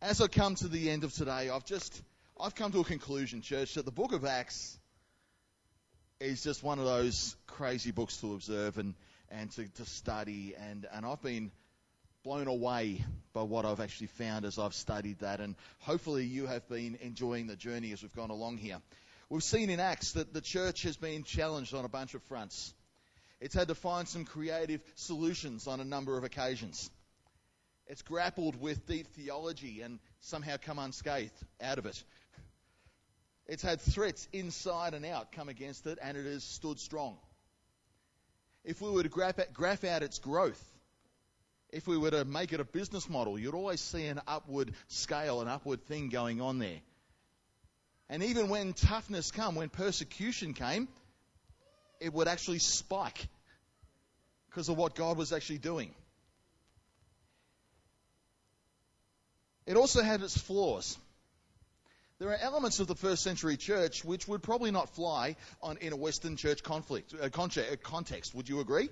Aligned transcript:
as 0.00 0.20
I 0.20 0.28
come 0.28 0.54
to 0.56 0.68
the 0.68 0.90
end 0.90 1.04
of 1.04 1.12
today, 1.12 1.50
I've 1.50 1.64
just 1.64 2.02
I've 2.40 2.54
come 2.54 2.70
to 2.72 2.80
a 2.80 2.84
conclusion, 2.84 3.42
church, 3.42 3.74
that 3.74 3.84
the 3.84 3.90
book 3.90 4.12
of 4.12 4.24
Acts 4.24 4.78
is 6.20 6.42
just 6.42 6.62
one 6.62 6.78
of 6.78 6.84
those 6.84 7.36
crazy 7.46 7.90
books 7.90 8.18
to 8.18 8.34
observe 8.34 8.78
and, 8.78 8.94
and 9.30 9.50
to, 9.52 9.68
to 9.74 9.84
study 9.84 10.54
and, 10.56 10.86
and 10.92 11.04
I've 11.04 11.22
been 11.22 11.50
blown 12.24 12.46
away 12.46 13.04
by 13.32 13.42
what 13.42 13.64
I've 13.64 13.80
actually 13.80 14.08
found 14.08 14.44
as 14.44 14.58
I've 14.58 14.74
studied 14.74 15.20
that 15.20 15.40
and 15.40 15.56
hopefully 15.80 16.24
you 16.24 16.46
have 16.46 16.68
been 16.68 16.98
enjoying 17.02 17.46
the 17.46 17.56
journey 17.56 17.92
as 17.92 18.02
we've 18.02 18.14
gone 18.14 18.30
along 18.30 18.58
here. 18.58 18.78
We've 19.30 19.42
seen 19.42 19.68
in 19.68 19.80
Acts 19.80 20.12
that 20.12 20.32
the 20.32 20.40
church 20.40 20.82
has 20.82 20.96
been 20.96 21.24
challenged 21.24 21.74
on 21.74 21.84
a 21.84 21.88
bunch 21.88 22.14
of 22.14 22.22
fronts. 22.24 22.72
It's 23.40 23.54
had 23.54 23.68
to 23.68 23.74
find 23.74 24.08
some 24.08 24.24
creative 24.24 24.80
solutions 24.94 25.66
on 25.66 25.80
a 25.80 25.84
number 25.84 26.16
of 26.16 26.24
occasions. 26.24 26.90
It's 27.88 28.02
grappled 28.02 28.60
with 28.60 28.86
deep 28.86 29.06
theology 29.14 29.80
and 29.80 29.98
somehow 30.20 30.56
come 30.60 30.78
unscathed 30.78 31.32
out 31.60 31.78
of 31.78 31.86
it. 31.86 32.02
It's 33.46 33.62
had 33.62 33.80
threats 33.80 34.28
inside 34.32 34.92
and 34.92 35.06
out 35.06 35.32
come 35.32 35.48
against 35.48 35.86
it, 35.86 35.98
and 36.02 36.18
it 36.18 36.26
has 36.26 36.44
stood 36.44 36.78
strong. 36.78 37.16
If 38.62 38.82
we 38.82 38.90
were 38.90 39.02
to 39.02 39.08
graph, 39.08 39.40
graph 39.54 39.84
out 39.84 40.02
its 40.02 40.18
growth, 40.18 40.62
if 41.70 41.86
we 41.86 41.96
were 41.96 42.10
to 42.10 42.26
make 42.26 42.52
it 42.52 42.60
a 42.60 42.64
business 42.64 43.08
model, 43.08 43.38
you'd 43.38 43.54
always 43.54 43.80
see 43.80 44.04
an 44.06 44.20
upward 44.26 44.74
scale, 44.88 45.40
an 45.40 45.48
upward 45.48 45.82
thing 45.86 46.10
going 46.10 46.42
on 46.42 46.58
there. 46.58 46.80
And 48.10 48.22
even 48.22 48.50
when 48.50 48.74
toughness 48.74 49.30
came, 49.30 49.54
when 49.54 49.70
persecution 49.70 50.52
came, 50.52 50.88
it 52.00 52.12
would 52.12 52.28
actually 52.28 52.58
spike 52.58 53.28
because 54.50 54.68
of 54.68 54.76
what 54.76 54.94
God 54.94 55.16
was 55.16 55.32
actually 55.32 55.58
doing. 55.58 55.94
It 59.68 59.76
also 59.76 60.02
had 60.02 60.22
its 60.22 60.36
flaws. 60.36 60.96
There 62.18 62.30
are 62.30 62.38
elements 62.40 62.80
of 62.80 62.86
the 62.86 62.94
first 62.94 63.22
century 63.22 63.58
church 63.58 64.02
which 64.02 64.26
would 64.26 64.42
probably 64.42 64.70
not 64.70 64.88
fly 64.94 65.36
on, 65.62 65.76
in 65.76 65.92
a 65.92 65.96
Western 65.96 66.36
church 66.36 66.62
conflict, 66.62 67.12
uh, 67.14 67.26
uh, 67.26 67.76
context. 67.82 68.34
Would 68.34 68.48
you 68.48 68.60
agree? 68.60 68.88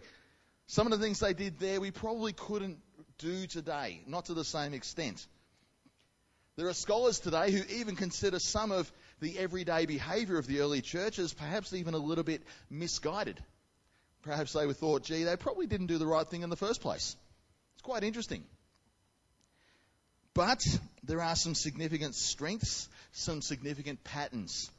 Some 0.67 0.87
of 0.87 0.91
the 0.91 1.03
things 1.03 1.19
they 1.19 1.33
did 1.33 1.59
there 1.59 1.81
we 1.81 1.93
probably 1.93 2.35
couldn't 2.35 2.77
do 3.17 3.47
today, 3.47 4.03
not 4.07 4.27
to 4.27 4.35
the 4.35 4.45
same 4.45 4.75
extent. 4.75 5.27
There 6.57 6.69
are 6.69 6.75
scholars 6.75 7.21
today 7.21 7.51
who 7.53 7.63
even 7.77 7.97
consider 7.97 8.39
some 8.39 8.71
of 8.71 8.93
the 9.21 9.39
everyday 9.39 9.87
behavior 9.87 10.37
of 10.37 10.47
the 10.47 10.61
early 10.61 10.83
church 10.83 11.19
as 11.19 11.33
perhaps 11.33 11.73
even 11.73 11.95
a 11.95 11.99
little 11.99 12.25
bit 12.25 12.43
misguided. 12.69 13.43
Perhaps 14.25 14.53
they 14.53 14.67
were 14.67 14.75
thought, 14.75 15.05
gee, 15.05 15.25
they 15.25 15.37
probably 15.37 15.67
didn't 15.67 15.87
do 15.87 15.97
the 15.97 16.07
right 16.07 16.29
thing 16.29 16.43
in 16.43 16.51
the 16.51 16.57
first 16.57 16.83
place. 16.83 17.17
It's 17.77 17.83
quite 17.83 18.05
interesting. 18.05 18.45
But 20.37 20.63
there 21.03 21.23
are 21.23 21.35
some 21.35 21.55
significant 21.55 22.15
strengths, 22.15 22.91
some 23.13 23.41
significant 23.41 24.05
patterns. 24.05 24.71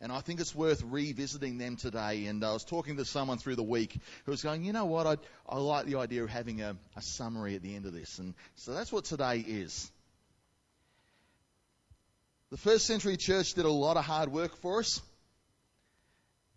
And 0.00 0.10
I 0.10 0.18
think 0.18 0.40
it's 0.40 0.56
worth 0.56 0.82
revisiting 0.82 1.56
them 1.56 1.76
today. 1.76 2.26
And 2.26 2.44
I 2.44 2.52
was 2.52 2.64
talking 2.64 2.96
to 2.96 3.04
someone 3.04 3.38
through 3.38 3.54
the 3.54 3.62
week 3.62 3.96
who 4.24 4.32
was 4.32 4.42
going, 4.42 4.64
you 4.64 4.72
know 4.72 4.86
what, 4.86 5.06
I, 5.06 5.16
I 5.48 5.58
like 5.58 5.86
the 5.86 6.00
idea 6.00 6.24
of 6.24 6.30
having 6.30 6.62
a, 6.62 6.76
a 6.96 7.00
summary 7.00 7.54
at 7.54 7.62
the 7.62 7.76
end 7.76 7.86
of 7.86 7.92
this. 7.92 8.18
And 8.18 8.34
so 8.56 8.74
that's 8.74 8.90
what 8.90 9.04
today 9.04 9.38
is. 9.38 9.88
The 12.50 12.56
first 12.56 12.84
century 12.84 13.16
church 13.16 13.54
did 13.54 13.66
a 13.66 13.70
lot 13.70 13.96
of 13.96 14.04
hard 14.04 14.32
work 14.32 14.56
for 14.56 14.80
us 14.80 15.00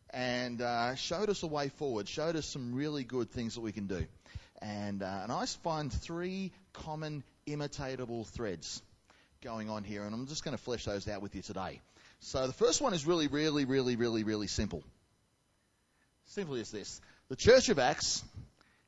and 0.09 0.63
uh, 0.63 0.95
showed 0.95 1.29
us 1.29 1.43
a 1.43 1.47
way 1.47 1.69
forward, 1.69 2.09
showed 2.09 2.35
us 2.35 2.47
some 2.47 2.73
really 2.73 3.03
good 3.03 3.29
things 3.29 3.53
that 3.53 3.61
we 3.61 3.71
can 3.71 3.85
do. 3.85 4.07
And, 4.63 5.03
uh, 5.03 5.19
and 5.21 5.31
I 5.31 5.45
find 5.45 5.93
three 5.93 6.53
common 6.73 7.23
imitatable 7.47 8.27
threads 8.27 8.81
going 9.41 9.69
on 9.69 9.83
here, 9.83 10.03
and 10.03 10.13
I'm 10.13 10.27
just 10.27 10.43
going 10.43 10.55
to 10.55 10.63
flesh 10.63 10.85
those 10.85 11.07
out 11.07 11.21
with 11.21 11.35
you 11.35 11.41
today. 11.41 11.81
So 12.19 12.47
the 12.47 12.53
first 12.53 12.81
one 12.81 12.93
is 12.93 13.05
really, 13.05 13.27
really, 13.27 13.65
really, 13.65 13.95
really, 13.95 14.23
really 14.23 14.47
simple. 14.47 14.83
Simply 16.25 16.59
as 16.61 16.71
this. 16.71 16.99
The 17.29 17.35
Church 17.35 17.69
of 17.69 17.79
Acts 17.79 18.23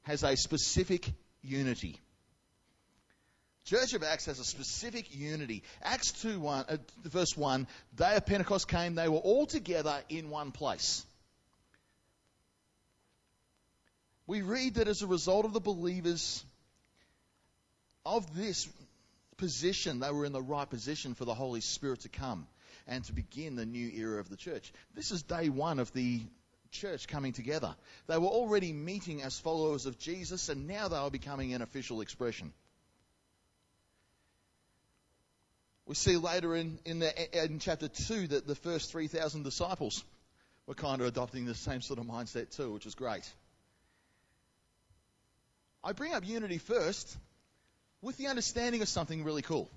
has 0.03 0.23
a 0.23 0.35
specific 0.35 1.09
unity. 1.41 1.99
Church 3.65 3.93
of 3.93 4.03
Acts 4.03 4.25
has 4.25 4.39
a 4.39 4.43
specific 4.43 5.15
unity. 5.15 5.63
Acts 5.83 6.11
2 6.23 6.39
1, 6.39 6.65
uh, 6.67 6.77
verse 7.03 7.37
1, 7.37 7.67
day 7.95 8.15
of 8.15 8.25
Pentecost 8.25 8.67
came, 8.67 8.95
they 8.95 9.07
were 9.07 9.17
all 9.17 9.45
together 9.45 10.01
in 10.09 10.29
one 10.29 10.51
place. 10.51 11.05
We 14.25 14.41
read 14.41 14.75
that 14.75 14.87
as 14.87 15.01
a 15.01 15.07
result 15.07 15.45
of 15.45 15.53
the 15.53 15.59
believers 15.59 16.43
of 18.15 18.35
this 18.35 18.67
position, 19.37 19.99
they 19.99 20.11
were 20.11 20.25
in 20.25 20.33
the 20.33 20.41
right 20.41 20.69
position 20.69 21.13
for 21.13 21.25
the 21.25 21.33
Holy 21.33 21.61
Spirit 21.61 22.01
to 22.01 22.09
come 22.09 22.47
and 22.87 23.03
to 23.05 23.13
begin 23.13 23.55
the 23.55 23.65
new 23.65 23.89
era 23.93 24.19
of 24.19 24.29
the 24.29 24.35
church. 24.35 24.73
This 24.95 25.11
is 25.11 25.21
day 25.21 25.49
one 25.49 25.79
of 25.79 25.93
the 25.93 26.21
church 26.71 27.07
coming 27.07 27.33
together. 27.33 27.75
They 28.07 28.17
were 28.17 28.27
already 28.27 28.73
meeting 28.73 29.21
as 29.21 29.39
followers 29.39 29.85
of 29.85 29.99
Jesus, 29.99 30.49
and 30.49 30.67
now 30.67 30.87
they 30.87 30.97
are 30.97 31.11
becoming 31.11 31.53
an 31.53 31.61
official 31.61 32.01
expression. 32.01 32.51
We 35.85 35.95
see 35.95 36.17
later 36.17 36.55
in, 36.55 36.79
in, 36.85 36.99
the, 36.99 37.43
in 37.43 37.59
chapter 37.59 37.87
2 37.87 38.27
that 38.27 38.45
the 38.45 38.55
first 38.55 38.91
3,000 38.91 39.43
disciples 39.43 40.03
were 40.67 40.75
kind 40.75 41.01
of 41.01 41.07
adopting 41.07 41.45
the 41.45 41.55
same 41.55 41.81
sort 41.81 41.99
of 41.99 42.05
mindset 42.05 42.55
too, 42.55 42.71
which 42.71 42.85
is 42.85 42.93
great. 42.93 43.27
I 45.83 45.93
bring 45.93 46.13
up 46.13 46.27
unity 46.27 46.59
first 46.59 47.17
with 48.01 48.17
the 48.17 48.27
understanding 48.27 48.81
of 48.81 48.87
something 48.87 49.23
really 49.23 49.41
cool. 49.41 49.69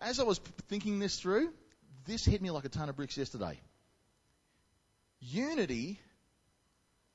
As 0.00 0.20
I 0.20 0.22
was 0.22 0.38
thinking 0.68 0.98
this 0.98 1.18
through, 1.18 1.52
this 2.06 2.24
hit 2.24 2.40
me 2.40 2.50
like 2.50 2.64
a 2.64 2.68
ton 2.68 2.88
of 2.88 2.96
bricks 2.96 3.16
yesterday. 3.16 3.58
Unity 5.20 5.98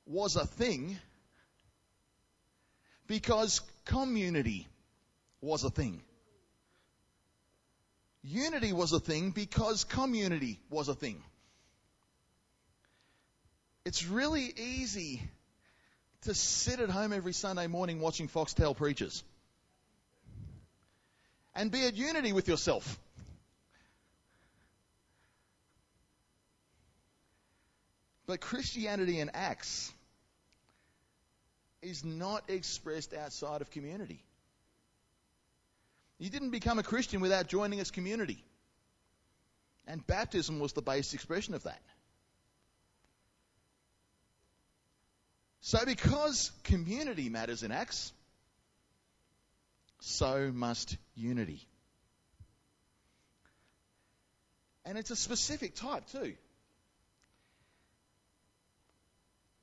was 0.06 0.36
a 0.36 0.46
thing 0.46 0.98
because 3.06 3.60
community 3.86 4.66
was 5.40 5.64
a 5.64 5.70
thing. 5.70 6.02
Unity 8.22 8.72
was 8.72 8.92
a 8.92 9.00
thing 9.00 9.30
because 9.30 9.84
community 9.84 10.58
was 10.70 10.88
a 10.88 10.94
thing. 10.94 11.22
It's 13.84 14.06
really 14.06 14.50
easy 14.56 15.22
to 16.24 16.34
sit 16.34 16.80
at 16.80 16.90
home 16.90 17.12
every 17.12 17.32
Sunday 17.32 17.66
morning 17.66 18.00
watching 18.00 18.28
Foxtel 18.28 18.76
preachers 18.76 19.22
and 21.54 21.70
be 21.70 21.86
at 21.86 21.94
unity 21.94 22.32
with 22.32 22.48
yourself. 22.48 22.98
But 28.26 28.40
Christianity 28.40 29.20
in 29.20 29.30
Acts 29.34 29.92
is 31.82 32.04
not 32.04 32.44
expressed 32.48 33.12
outside 33.12 33.60
of 33.60 33.70
community. 33.70 34.24
You 36.18 36.30
didn't 36.30 36.50
become 36.50 36.78
a 36.78 36.82
Christian 36.82 37.20
without 37.20 37.48
joining 37.48 37.80
its 37.80 37.90
community. 37.90 38.42
And 39.86 40.06
baptism 40.06 40.58
was 40.58 40.72
the 40.72 40.80
base 40.80 41.12
expression 41.12 41.52
of 41.52 41.64
that. 41.64 41.82
So, 45.66 45.78
because 45.86 46.52
community 46.64 47.30
matters 47.30 47.62
in 47.62 47.72
Acts, 47.72 48.12
so 49.98 50.52
must 50.52 50.98
unity. 51.14 51.66
And 54.84 54.98
it's 54.98 55.10
a 55.10 55.16
specific 55.16 55.74
type, 55.74 56.06
too. 56.08 56.34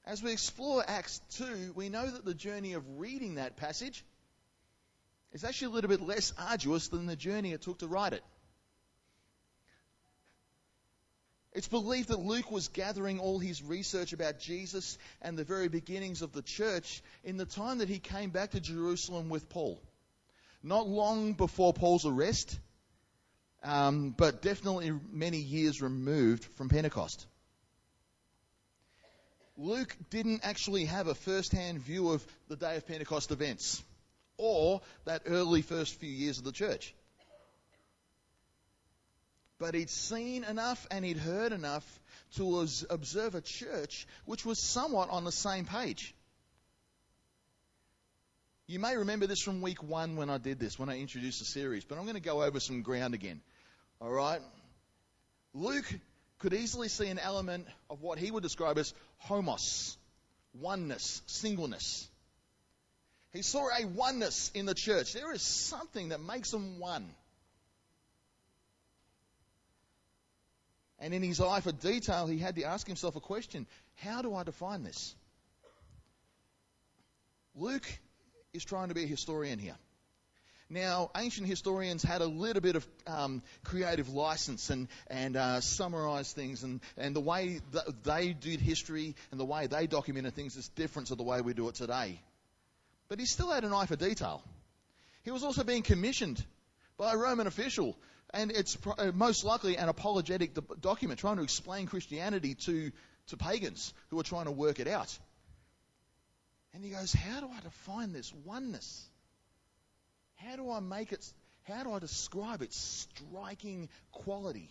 As 0.06 0.24
we 0.24 0.32
explore 0.32 0.84
Acts 0.88 1.22
2, 1.38 1.74
we 1.76 1.90
know 1.90 2.10
that 2.10 2.26
the 2.26 2.34
journey 2.34 2.74
of 2.74 2.84
reading 2.98 3.36
that 3.36 3.58
passage 3.58 4.04
is 5.34 5.44
actually 5.44 5.68
a 5.68 5.76
little 5.76 5.90
bit 5.90 6.02
less 6.02 6.34
arduous 6.50 6.88
than 6.88 7.06
the 7.06 7.16
journey 7.16 7.52
it 7.52 7.62
took 7.62 7.78
to 7.78 7.88
write 7.88 8.14
it. 8.14 8.24
It's 11.54 11.68
believed 11.68 12.08
that 12.10 12.20
Luke 12.20 12.50
was 12.50 12.70
gathering 12.70 13.20
all 13.20 13.38
his 13.38 13.62
research 13.62 14.14
about 14.14 14.40
Jesus 14.40 14.98
and 15.22 15.38
the 15.38 15.44
very 15.44 15.68
beginnings 15.68 16.22
of 16.22 16.32
the 16.32 16.42
church 16.42 17.02
in 17.26 17.36
the 17.36 17.46
time 17.46 17.80
that 17.80 17.90
he 17.90 18.00
came 18.00 18.30
back 18.30 18.52
to 18.52 18.62
Jerusalem 18.62 19.28
with 19.28 19.50
Paul. 19.50 19.82
Not 20.64 20.88
long 20.88 21.34
before 21.34 21.74
Paul's 21.74 22.06
arrest, 22.06 22.58
um, 23.64 24.12
but 24.12 24.42
definitely 24.42 24.94
many 25.12 25.40
years 25.40 25.82
removed 25.82 26.46
from 26.56 26.70
Pentecost. 26.70 27.26
Luke 29.58 29.96
didn't 30.10 30.42
actually 30.44 30.86
have 30.86 31.08
a 31.08 31.16
first 31.16 31.52
hand 31.52 31.80
view 31.80 32.12
of 32.12 32.26
the 32.48 32.56
day 32.56 32.78
of 32.78 32.88
Pentecost 32.88 33.32
events 33.32 33.84
or 34.38 34.82
that 35.06 35.24
early 35.26 35.62
first 35.62 36.00
few 36.00 36.10
years 36.10 36.38
of 36.38 36.46
the 36.46 36.52
church 36.52 36.96
but 39.62 39.76
he'd 39.76 39.92
seen 39.92 40.44
enough 40.44 40.88
and 40.90 41.06
he'd 41.06 41.20
heard 41.20 41.54
enough 41.54 41.86
to 42.36 42.68
observe 42.90 43.36
a 43.36 43.42
church 43.42 44.08
which 44.26 44.44
was 44.44 44.58
somewhat 44.60 45.12
on 45.12 45.24
the 45.24 45.32
same 45.32 45.66
page. 45.66 46.16
You 48.66 48.80
may 48.80 48.98
remember 48.98 49.28
this 49.28 49.40
from 49.40 49.62
week 49.62 49.84
one 49.84 50.16
when 50.16 50.32
I 50.32 50.40
did 50.40 50.60
this, 50.60 50.80
when 50.80 50.90
I 50.90 51.00
introduced 51.00 51.40
the 51.40 51.46
series, 51.46 51.86
but 51.86 52.00
I'm 52.00 52.06
going 52.06 52.16
to 52.16 52.22
go 52.22 52.42
over 52.42 52.60
some 52.60 52.82
ground 52.82 53.14
again. 53.14 53.40
All 54.02 54.10
right? 54.10 54.42
Luke 55.54 55.94
could 56.40 56.54
easily 56.54 56.88
see 56.88 57.08
an 57.10 57.20
element 57.20 57.68
of 57.88 58.02
what 58.02 58.18
he 58.18 58.32
would 58.32 58.42
describe 58.42 58.80
as 58.80 58.96
homos, 59.20 59.96
oneness, 60.60 61.22
singleness. 61.28 62.10
He 63.32 63.44
saw 63.44 63.68
a 63.80 63.86
oneness 63.86 64.50
in 64.56 64.66
the 64.66 64.74
church. 64.74 65.14
There 65.14 65.32
is 65.32 65.44
something 65.44 66.10
that 66.10 66.20
makes 66.20 66.50
them 66.50 66.80
one. 66.80 67.14
And 71.02 71.16
in 71.16 71.24
his 71.24 71.42
eye 71.42 71.60
for 71.62 71.72
detail, 71.72 72.28
he 72.28 72.38
had 72.38 72.56
to 72.56 72.64
ask 72.64 72.86
himself 72.86 73.16
a 73.16 73.20
question 73.20 73.66
How 73.96 74.22
do 74.22 74.36
I 74.36 74.44
define 74.44 74.84
this? 74.84 75.16
Luke 77.56 77.88
is 78.54 78.64
trying 78.64 78.90
to 78.90 78.94
be 78.94 79.04
a 79.04 79.08
historian 79.08 79.60
here. 79.60 79.76
Now, 80.70 81.12
ancient 81.18 81.48
historians 81.48 82.02
had 82.02 82.22
a 82.22 82.28
little 82.28 82.62
bit 82.62 82.78
of 82.78 82.88
um, 83.06 83.42
creative 83.66 84.08
license 84.08 84.70
and, 84.70 84.88
and 85.08 85.36
uh, 85.36 85.60
summarise 85.60 86.32
things, 86.32 86.64
and, 86.64 86.80
and 86.96 87.14
the 87.14 87.20
way 87.20 87.60
they 88.04 88.32
did 88.32 88.62
history 88.62 89.16
and 89.32 89.40
the 89.40 89.44
way 89.44 89.68
they 89.68 89.86
documented 89.86 90.34
things 90.34 90.56
is 90.56 90.70
different 90.70 91.10
to 91.10 91.16
the 91.16 91.24
way 91.24 91.42
we 91.42 91.54
do 91.54 91.68
it 91.68 91.76
today. 91.76 92.22
But 93.10 93.20
he 93.20 93.26
still 93.26 93.52
had 93.52 93.66
an 93.66 93.74
eye 93.74 93.86
for 93.86 93.98
detail. 93.98 94.42
He 95.24 95.32
was 95.32 95.44
also 95.44 95.66
being 95.66 95.84
commissioned 95.84 96.42
by 96.98 97.12
a 97.12 97.18
Roman 97.18 97.48
official, 97.48 97.98
and 98.34 98.52
it's 98.52 98.78
uh, 98.98 99.12
most 99.14 99.44
likely 99.44 99.78
an 99.78 99.90
apologetic 99.90 100.58
document 100.80 101.20
trying 101.20 101.38
to 101.38 101.44
explain 101.44 101.88
Christianity 101.88 102.56
to, 102.56 102.92
to 103.28 103.38
pagans 103.38 103.94
who 104.10 104.20
are 104.20 104.24
trying 104.24 104.46
to 104.46 104.52
work 104.52 104.80
it 104.80 104.88
out. 104.88 105.18
And 106.74 106.84
he 106.84 106.92
goes, 106.92 107.14
How 107.14 107.42
do 107.42 107.48
I 107.48 107.60
define 107.62 108.14
this 108.14 108.34
oneness? 108.46 109.06
How 110.36 110.56
do 110.56 110.72
I 110.72 110.80
make 110.80 111.12
it, 111.12 111.26
how 111.64 111.84
do 111.84 111.92
I 111.92 112.00
describe 112.00 112.62
its 112.62 112.78
striking 112.78 113.90
quality? 114.12 114.70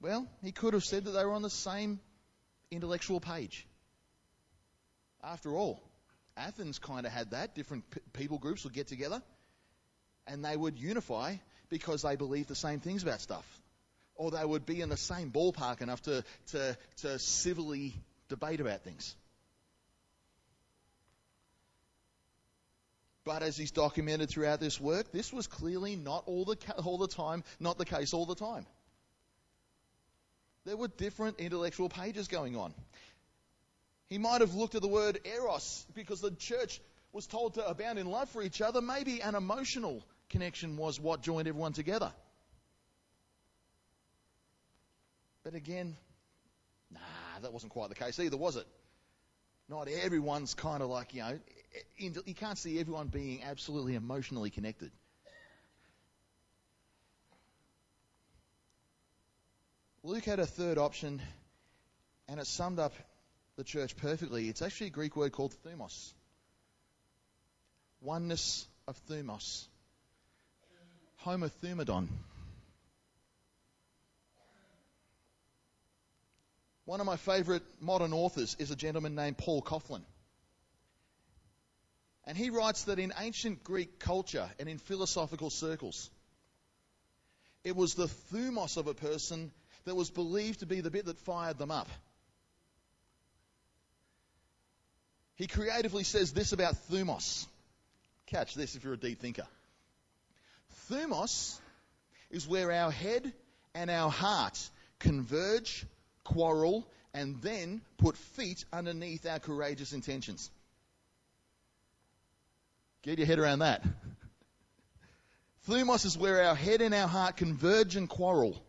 Well, 0.00 0.28
he 0.42 0.52
could 0.52 0.74
have 0.74 0.84
said 0.84 1.04
that 1.04 1.10
they 1.10 1.24
were 1.24 1.32
on 1.32 1.42
the 1.42 1.50
same 1.50 2.00
intellectual 2.70 3.18
page. 3.18 3.66
After 5.22 5.54
all, 5.54 5.82
Athens 6.36 6.78
kind 6.78 7.06
of 7.06 7.12
had 7.12 7.30
that. 7.30 7.54
Different 7.54 7.88
p- 7.90 8.00
people 8.12 8.38
groups 8.38 8.64
would 8.64 8.72
get 8.72 8.88
together 8.88 9.22
and 10.26 10.44
they 10.44 10.56
would 10.56 10.78
unify 10.78 11.36
because 11.68 12.02
they 12.02 12.16
believed 12.16 12.48
the 12.48 12.54
same 12.54 12.80
things 12.80 13.02
about 13.02 13.20
stuff. 13.20 13.44
Or 14.14 14.30
they 14.30 14.44
would 14.44 14.66
be 14.66 14.80
in 14.80 14.88
the 14.88 14.96
same 14.96 15.30
ballpark 15.30 15.82
enough 15.82 16.02
to, 16.02 16.24
to, 16.52 16.76
to 17.02 17.18
civilly 17.18 17.94
debate 18.28 18.60
about 18.60 18.82
things. 18.82 19.14
But 23.24 23.42
as 23.42 23.56
he's 23.56 23.72
documented 23.72 24.30
throughout 24.30 24.60
this 24.60 24.80
work, 24.80 25.10
this 25.10 25.32
was 25.32 25.48
clearly 25.48 25.96
not 25.96 26.22
all 26.26 26.44
the, 26.44 26.56
all 26.84 26.96
the 26.96 27.08
time, 27.08 27.42
not 27.58 27.76
the 27.76 27.84
case 27.84 28.14
all 28.14 28.24
the 28.24 28.36
time. 28.36 28.66
There 30.64 30.76
were 30.76 30.88
different 30.88 31.40
intellectual 31.40 31.88
pages 31.88 32.28
going 32.28 32.56
on. 32.56 32.72
He 34.08 34.18
might 34.18 34.40
have 34.40 34.54
looked 34.54 34.74
at 34.74 34.82
the 34.82 34.88
word 34.88 35.18
eros 35.24 35.84
because 35.94 36.20
the 36.20 36.30
church 36.30 36.80
was 37.12 37.26
told 37.26 37.54
to 37.54 37.66
abound 37.66 37.98
in 37.98 38.06
love 38.06 38.28
for 38.28 38.42
each 38.42 38.60
other. 38.60 38.80
Maybe 38.80 39.20
an 39.20 39.34
emotional 39.34 40.04
connection 40.30 40.76
was 40.76 41.00
what 41.00 41.22
joined 41.22 41.48
everyone 41.48 41.72
together. 41.72 42.12
But 45.42 45.54
again, 45.54 45.96
nah, 46.92 47.00
that 47.42 47.52
wasn't 47.52 47.72
quite 47.72 47.88
the 47.88 47.94
case 47.94 48.18
either, 48.18 48.36
was 48.36 48.56
it? 48.56 48.66
Not 49.68 49.88
everyone's 49.88 50.54
kind 50.54 50.82
of 50.82 50.88
like, 50.88 51.14
you 51.14 51.22
know, 51.22 51.38
you 51.98 52.34
can't 52.34 52.58
see 52.58 52.78
everyone 52.78 53.08
being 53.08 53.42
absolutely 53.42 53.96
emotionally 53.96 54.50
connected. 54.50 54.90
Luke 60.04 60.24
had 60.24 60.38
a 60.38 60.46
third 60.46 60.78
option, 60.78 61.20
and 62.28 62.38
it 62.38 62.46
summed 62.46 62.78
up 62.78 62.92
the 63.56 63.64
church 63.64 63.96
perfectly. 63.96 64.48
It's 64.48 64.62
actually 64.62 64.88
a 64.88 64.90
Greek 64.90 65.16
word 65.16 65.32
called 65.32 65.54
thumos. 65.64 66.12
Oneness 68.00 68.66
of 68.86 68.98
thumos. 69.08 69.66
Homothumadon. 71.24 72.08
One 76.84 77.00
of 77.00 77.06
my 77.06 77.16
favourite 77.16 77.62
modern 77.80 78.12
authors 78.12 78.54
is 78.60 78.70
a 78.70 78.76
gentleman 78.76 79.16
named 79.16 79.38
Paul 79.38 79.60
Coughlin. 79.60 80.02
And 82.26 82.36
he 82.36 82.50
writes 82.50 82.84
that 82.84 82.98
in 82.98 83.12
ancient 83.18 83.64
Greek 83.64 83.98
culture 83.98 84.48
and 84.60 84.68
in 84.68 84.78
philosophical 84.78 85.50
circles, 85.50 86.10
it 87.64 87.74
was 87.74 87.94
the 87.94 88.08
thumos 88.32 88.76
of 88.76 88.86
a 88.86 88.94
person 88.94 89.50
that 89.84 89.96
was 89.96 90.10
believed 90.10 90.60
to 90.60 90.66
be 90.66 90.80
the 90.80 90.90
bit 90.90 91.06
that 91.06 91.18
fired 91.18 91.58
them 91.58 91.70
up. 91.70 91.88
He 95.36 95.46
creatively 95.46 96.02
says 96.02 96.32
this 96.32 96.52
about 96.52 96.74
thumos. 96.90 97.46
Catch 98.26 98.54
this 98.54 98.74
if 98.74 98.84
you're 98.84 98.94
a 98.94 98.98
deep 98.98 99.20
thinker. 99.20 99.46
Thumos 100.90 101.58
is 102.30 102.48
where 102.48 102.72
our 102.72 102.90
head 102.90 103.32
and 103.74 103.90
our 103.90 104.10
heart 104.10 104.58
converge, 104.98 105.84
quarrel, 106.24 106.86
and 107.12 107.40
then 107.42 107.82
put 107.98 108.16
feet 108.16 108.64
underneath 108.72 109.26
our 109.26 109.38
courageous 109.38 109.92
intentions. 109.92 110.50
Get 113.02 113.18
your 113.18 113.26
head 113.26 113.38
around 113.38 113.60
that. 113.60 113.84
Thumos 115.68 116.06
is 116.06 116.16
where 116.16 116.44
our 116.44 116.54
head 116.54 116.80
and 116.80 116.94
our 116.94 117.08
heart 117.08 117.36
converge 117.36 117.94
and 117.94 118.08
quarrel, 118.08 118.62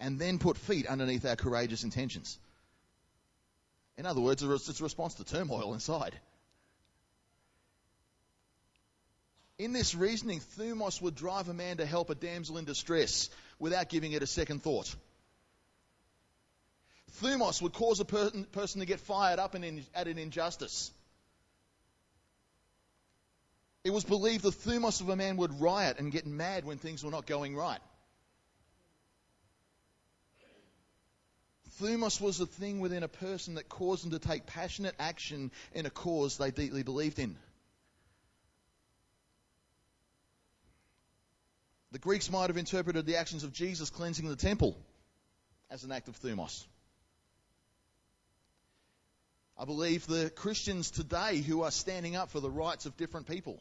and 0.00 0.18
then 0.18 0.38
put 0.38 0.56
feet 0.56 0.86
underneath 0.86 1.26
our 1.26 1.36
courageous 1.36 1.84
intentions. 1.84 2.38
In 3.96 4.06
other 4.06 4.20
words, 4.20 4.42
it's 4.42 4.80
a 4.80 4.82
response 4.82 5.14
to 5.14 5.24
turmoil 5.24 5.72
inside. 5.72 6.14
In 9.56 9.72
this 9.72 9.94
reasoning, 9.94 10.40
Thumos 10.58 11.00
would 11.00 11.14
drive 11.14 11.48
a 11.48 11.54
man 11.54 11.76
to 11.76 11.86
help 11.86 12.10
a 12.10 12.14
damsel 12.16 12.58
in 12.58 12.64
distress 12.64 13.30
without 13.60 13.88
giving 13.88 14.12
it 14.12 14.22
a 14.22 14.26
second 14.26 14.62
thought. 14.62 14.92
Thumos 17.20 17.62
would 17.62 17.72
cause 17.72 18.00
a 18.00 18.04
per- 18.04 18.30
person 18.50 18.80
to 18.80 18.86
get 18.86 18.98
fired 18.98 19.38
up 19.38 19.54
in, 19.54 19.84
at 19.94 20.08
an 20.08 20.18
injustice. 20.18 20.90
It 23.84 23.90
was 23.90 24.02
believed 24.02 24.42
the 24.42 24.50
thumos 24.50 25.00
of 25.00 25.08
a 25.08 25.14
man 25.14 25.36
would 25.36 25.60
riot 25.60 25.98
and 26.00 26.10
get 26.10 26.26
mad 26.26 26.64
when 26.64 26.78
things 26.78 27.04
were 27.04 27.12
not 27.12 27.26
going 27.26 27.54
right. 27.54 27.80
Thumos 31.80 32.20
was 32.20 32.40
a 32.40 32.46
thing 32.46 32.80
within 32.80 33.02
a 33.02 33.08
person 33.08 33.54
that 33.54 33.68
caused 33.68 34.04
them 34.04 34.12
to 34.12 34.18
take 34.18 34.46
passionate 34.46 34.94
action 34.98 35.50
in 35.72 35.86
a 35.86 35.90
cause 35.90 36.36
they 36.36 36.50
deeply 36.50 36.82
believed 36.82 37.18
in. 37.18 37.36
The 41.92 41.98
Greeks 41.98 42.30
might 42.30 42.50
have 42.50 42.56
interpreted 42.56 43.06
the 43.06 43.16
actions 43.16 43.44
of 43.44 43.52
Jesus 43.52 43.90
cleansing 43.90 44.28
the 44.28 44.36
temple 44.36 44.76
as 45.70 45.84
an 45.84 45.92
act 45.92 46.08
of 46.08 46.20
thumos. 46.20 46.64
I 49.56 49.64
believe 49.64 50.06
the 50.06 50.30
Christians 50.30 50.90
today 50.90 51.38
who 51.38 51.62
are 51.62 51.70
standing 51.70 52.16
up 52.16 52.30
for 52.30 52.40
the 52.40 52.50
rights 52.50 52.86
of 52.86 52.96
different 52.96 53.28
people 53.28 53.60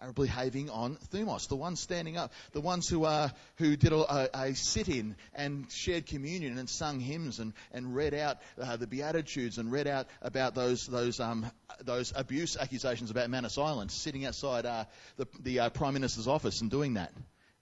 are 0.00 0.12
behaving 0.12 0.68
on 0.70 0.96
thumos, 1.12 1.48
the 1.48 1.56
ones 1.56 1.80
standing 1.80 2.16
up, 2.16 2.32
the 2.52 2.60
ones 2.60 2.88
who 2.88 3.04
are 3.04 3.32
who 3.56 3.76
did 3.76 3.92
a, 3.92 4.28
a 4.34 4.54
sit-in 4.54 5.16
and 5.34 5.70
shared 5.70 6.06
communion 6.06 6.58
and 6.58 6.68
sung 6.68 6.98
hymns 7.00 7.38
and, 7.38 7.52
and 7.72 7.94
read 7.94 8.14
out 8.14 8.38
uh, 8.60 8.76
the 8.76 8.86
beatitudes 8.86 9.58
and 9.58 9.70
read 9.70 9.86
out 9.86 10.06
about 10.20 10.54
those 10.54 10.86
those 10.86 11.20
um, 11.20 11.46
those 11.84 12.12
abuse 12.16 12.56
accusations 12.56 13.10
about 13.10 13.30
Manus 13.30 13.58
Island, 13.58 13.90
sitting 13.90 14.26
outside 14.26 14.66
uh, 14.66 14.84
the 15.16 15.26
the 15.40 15.60
uh, 15.60 15.70
prime 15.70 15.94
minister's 15.94 16.28
office 16.28 16.60
and 16.60 16.70
doing 16.70 16.94
that 16.94 17.12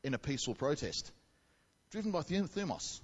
in 0.03 0.15
a 0.15 0.19
peaceful 0.19 0.55
protest, 0.55 1.13
driven 1.91 2.11
by 2.11 2.21
thumos. 2.21 3.01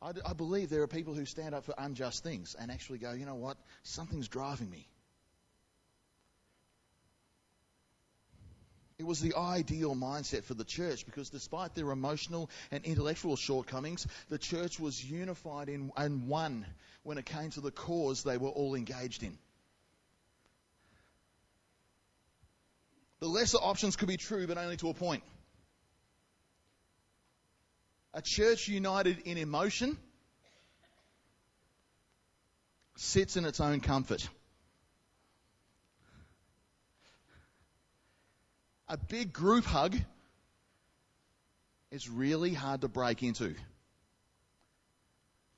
I, 0.00 0.12
I 0.24 0.32
believe 0.34 0.70
there 0.70 0.82
are 0.82 0.86
people 0.86 1.14
who 1.14 1.24
stand 1.24 1.54
up 1.54 1.64
for 1.64 1.74
unjust 1.76 2.22
things 2.22 2.54
and 2.58 2.70
actually 2.70 2.98
go, 2.98 3.12
you 3.12 3.26
know 3.26 3.34
what, 3.34 3.56
something's 3.82 4.28
driving 4.28 4.70
me. 4.70 4.86
It 8.98 9.04
was 9.04 9.20
the 9.20 9.34
ideal 9.34 9.96
mindset 9.96 10.44
for 10.44 10.54
the 10.54 10.64
church 10.64 11.04
because 11.04 11.28
despite 11.28 11.74
their 11.74 11.90
emotional 11.90 12.48
and 12.70 12.84
intellectual 12.84 13.34
shortcomings, 13.34 14.06
the 14.28 14.38
church 14.38 14.78
was 14.78 15.04
unified 15.04 15.68
in, 15.68 15.90
and 15.96 16.28
one 16.28 16.64
when 17.02 17.18
it 17.18 17.26
came 17.26 17.50
to 17.50 17.60
the 17.60 17.72
cause 17.72 18.22
they 18.22 18.38
were 18.38 18.50
all 18.50 18.76
engaged 18.76 19.24
in. 19.24 19.36
The 23.18 23.26
lesser 23.26 23.58
options 23.58 23.96
could 23.96 24.08
be 24.08 24.16
true, 24.16 24.46
but 24.46 24.58
only 24.58 24.76
to 24.76 24.90
a 24.90 24.94
point. 24.94 25.24
A 28.12 28.22
church 28.22 28.68
united 28.68 29.18
in 29.24 29.38
emotion 29.38 29.98
sits 32.96 33.36
in 33.36 33.44
its 33.44 33.58
own 33.58 33.80
comfort. 33.80 34.28
A 38.88 38.96
big 38.96 39.32
group 39.32 39.64
hug 39.64 39.96
is 41.90 42.08
really 42.08 42.52
hard 42.52 42.82
to 42.82 42.88
break 42.88 43.22
into. 43.22 43.54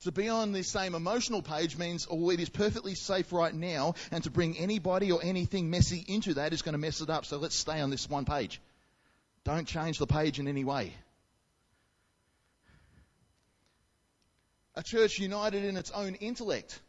To 0.01 0.11
be 0.11 0.29
on 0.29 0.51
the 0.51 0.63
same 0.63 0.93
emotional 0.93 1.41
page 1.41 1.77
means, 1.77 2.07
oh, 2.09 2.29
it 2.29 2.39
is 2.39 2.49
perfectly 2.49 2.93
safe 2.93 3.33
right 3.33 3.53
now, 3.53 3.95
and 4.11 4.23
to 4.23 4.29
bring 4.29 4.57
anybody 4.57 5.11
or 5.11 5.19
anything 5.23 5.69
messy 5.69 6.05
into 6.07 6.35
that 6.35 6.53
is 6.53 6.61
going 6.61 6.73
to 6.73 6.79
mess 6.79 7.01
it 7.01 7.09
up, 7.09 7.25
so 7.25 7.37
let's 7.37 7.55
stay 7.55 7.81
on 7.81 7.89
this 7.89 8.07
one 8.07 8.23
page. 8.23 8.61
Don't 9.43 9.67
change 9.67 9.97
the 9.97 10.07
page 10.07 10.39
in 10.39 10.47
any 10.47 10.63
way. 10.63 10.93
A 14.75 14.83
church 14.83 15.17
united 15.17 15.65
in 15.65 15.75
its 15.75 15.89
own 15.89 16.13
intellect 16.15 16.79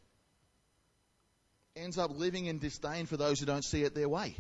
ends 1.75 1.97
up 1.97 2.11
living 2.18 2.45
in 2.45 2.59
disdain 2.59 3.07
for 3.07 3.16
those 3.16 3.40
who 3.40 3.47
don't 3.47 3.64
see 3.64 3.83
it 3.83 3.95
their 3.95 4.09
way. 4.09 4.37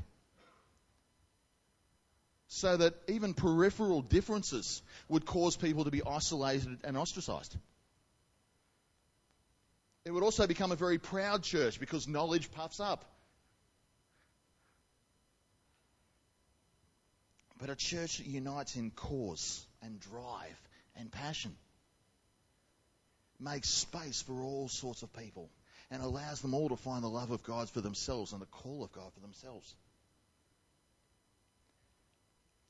So 2.48 2.76
that 2.78 2.94
even 3.08 3.34
peripheral 3.34 4.00
differences 4.00 4.82
would 5.08 5.26
cause 5.26 5.56
people 5.56 5.84
to 5.84 5.90
be 5.90 6.02
isolated 6.02 6.78
and 6.82 6.96
ostracized. 6.96 7.56
It 10.04 10.10
would 10.10 10.22
also 10.22 10.46
become 10.46 10.72
a 10.72 10.76
very 10.76 10.98
proud 10.98 11.42
church 11.42 11.78
because 11.78 12.08
knowledge 12.08 12.50
puffs 12.50 12.80
up. 12.80 13.04
But 17.58 17.68
a 17.68 17.76
church 17.76 18.18
that 18.18 18.26
unites 18.26 18.76
in 18.76 18.92
cause 18.92 19.66
and 19.82 20.00
drive 20.00 20.58
and 20.96 21.12
passion 21.12 21.54
makes 23.38 23.68
space 23.68 24.22
for 24.22 24.42
all 24.42 24.68
sorts 24.68 25.02
of 25.02 25.12
people 25.12 25.50
and 25.90 26.02
allows 26.02 26.40
them 26.40 26.54
all 26.54 26.68
to 26.68 26.76
find 26.76 27.02
the 27.02 27.08
love 27.08 27.30
of 27.30 27.42
God 27.42 27.68
for 27.68 27.80
themselves 27.80 28.32
and 28.32 28.40
the 28.40 28.46
call 28.46 28.84
of 28.84 28.92
God 28.92 29.12
for 29.12 29.20
themselves. 29.20 29.74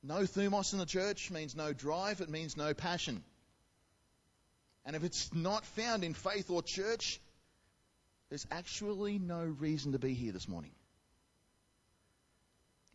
No 0.08 0.20
thumos 0.20 0.72
in 0.72 0.78
the 0.78 0.86
church 0.86 1.30
means 1.30 1.54
no 1.54 1.74
drive, 1.74 2.22
it 2.22 2.30
means 2.30 2.56
no 2.56 2.72
passion. 2.72 3.22
And 4.86 4.96
if 4.96 5.04
it's 5.04 5.34
not 5.34 5.66
found 5.66 6.02
in 6.02 6.14
faith 6.14 6.48
or 6.48 6.62
church, 6.62 7.20
there's 8.30 8.46
actually 8.50 9.18
no 9.18 9.44
reason 9.44 9.92
to 9.92 9.98
be 9.98 10.14
here 10.14 10.32
this 10.32 10.48
morning. 10.48 10.70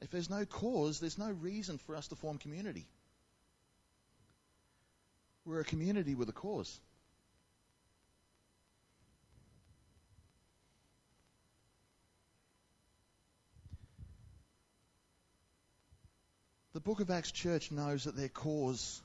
If 0.02 0.10
there's 0.10 0.32
no 0.32 0.44
cause, 0.46 1.00
there's 1.00 1.20
no 1.20 1.30
reason 1.30 1.78
for 1.78 1.96
us 1.96 2.08
to 2.08 2.16
form 2.16 2.40
community. 2.40 2.88
We're 5.46 5.60
a 5.60 5.66
community 5.66 6.16
with 6.16 6.30
a 6.30 6.34
cause. 6.34 6.80
The 16.74 16.80
book 16.80 17.02
of 17.02 17.12
Acts 17.12 17.32
church 17.32 17.72
knows 17.72 18.06
that 18.06 18.16
their 18.16 18.30
cause 18.30 19.02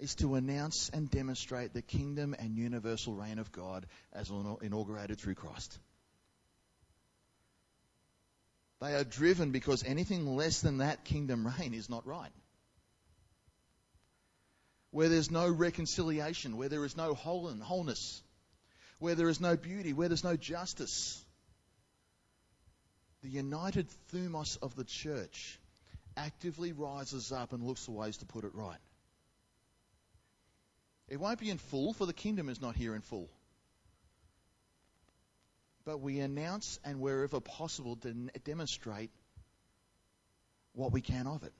is 0.00 0.16
to 0.16 0.34
announce 0.34 0.90
and 0.92 1.08
demonstrate 1.08 1.72
the 1.72 1.82
kingdom 1.82 2.34
and 2.36 2.56
universal 2.56 3.14
reign 3.14 3.38
of 3.38 3.52
God 3.52 3.86
as 4.12 4.30
inaugurated 4.30 5.20
through 5.20 5.36
Christ. 5.36 5.78
They 8.80 8.94
are 8.96 9.04
driven 9.04 9.52
because 9.52 9.84
anything 9.84 10.26
less 10.26 10.60
than 10.60 10.78
that 10.78 11.04
kingdom 11.04 11.46
reign 11.46 11.72
is 11.72 11.88
not 11.88 12.04
right. 12.04 12.32
Where 14.90 15.08
there's 15.08 15.30
no 15.30 15.48
reconciliation, 15.48 16.56
where 16.56 16.68
there 16.68 16.84
is 16.84 16.96
no 16.96 17.14
wholeness, 17.14 18.22
where 18.98 19.14
there 19.14 19.28
is 19.28 19.40
no 19.40 19.56
beauty, 19.56 19.92
where 19.92 20.08
there's 20.08 20.24
no 20.24 20.36
justice. 20.36 21.24
The 23.22 23.28
united 23.28 23.86
thumos 24.12 24.58
of 24.60 24.74
the 24.74 24.84
church 24.84 25.59
actively 26.16 26.72
rises 26.72 27.32
up 27.32 27.52
and 27.52 27.62
looks 27.62 27.84
for 27.84 27.92
ways 27.92 28.16
to 28.18 28.26
put 28.26 28.44
it 28.44 28.54
right. 28.54 28.78
It 31.08 31.18
won't 31.18 31.40
be 31.40 31.50
in 31.50 31.58
full, 31.58 31.92
for 31.92 32.06
the 32.06 32.12
kingdom 32.12 32.48
is 32.48 32.60
not 32.60 32.76
here 32.76 32.94
in 32.94 33.00
full. 33.00 33.28
But 35.84 36.00
we 36.00 36.20
announce 36.20 36.78
and 36.84 37.00
wherever 37.00 37.40
possible 37.40 37.98
demonstrate 38.44 39.10
what 40.72 40.92
we 40.92 41.00
can 41.00 41.26
of 41.26 41.42
it. 41.42 41.52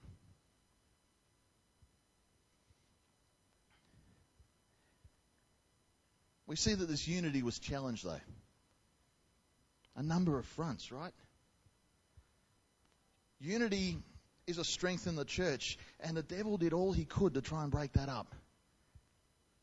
We 6.47 6.57
see 6.57 6.75
that 6.75 6.87
this 6.87 7.07
unity 7.07 7.42
was 7.42 7.59
challenged, 7.59 8.04
though. 8.04 8.21
A 9.97 10.02
number 10.02 10.38
of 10.38 10.47
fronts, 10.47 10.90
right? 10.90 11.12
Unity 13.40 13.99
is 14.50 14.59
a 14.59 14.64
strength 14.64 15.07
in 15.07 15.16
the 15.16 15.25
church, 15.25 15.78
and 16.00 16.16
the 16.16 16.23
devil 16.23 16.59
did 16.59 16.73
all 16.73 16.92
he 16.92 17.04
could 17.04 17.35
to 17.35 17.40
try 17.40 17.62
and 17.62 17.71
break 17.71 17.92
that 17.92 18.09
up. 18.09 18.35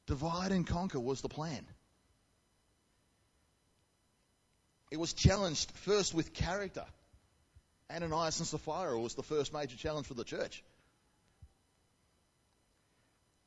Divide 0.07 0.51
and 0.51 0.65
conquer 0.65 0.99
was 0.99 1.21
the 1.21 1.29
plan. 1.29 1.65
It 4.89 4.99
was 4.99 5.13
challenged 5.13 5.71
first 5.71 6.13
with 6.13 6.33
character. 6.33 6.85
Ananias 7.93 8.39
and 8.39 8.47
Sapphira 8.47 8.99
was 8.99 9.15
the 9.15 9.23
first 9.23 9.53
major 9.53 9.77
challenge 9.77 10.07
for 10.07 10.13
the 10.13 10.23
church. 10.23 10.63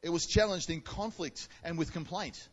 It 0.03 0.11
was 0.11 0.27
challenged 0.27 0.71
in 0.71 0.81
conflict 0.81 1.49
and 1.63 1.79
with 1.79 1.93
complaint. 1.93 2.49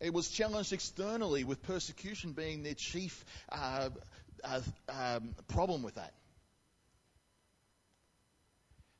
It 0.00 0.12
was 0.12 0.28
challenged 0.28 0.72
externally 0.72 1.42
with 1.42 1.62
persecution 1.62 2.32
being 2.32 2.62
their 2.62 2.74
chief 2.74 3.24
uh, 3.50 3.88
uh, 4.44 4.60
um, 4.88 5.34
problem 5.48 5.82
with 5.82 5.96
that. 5.96 6.12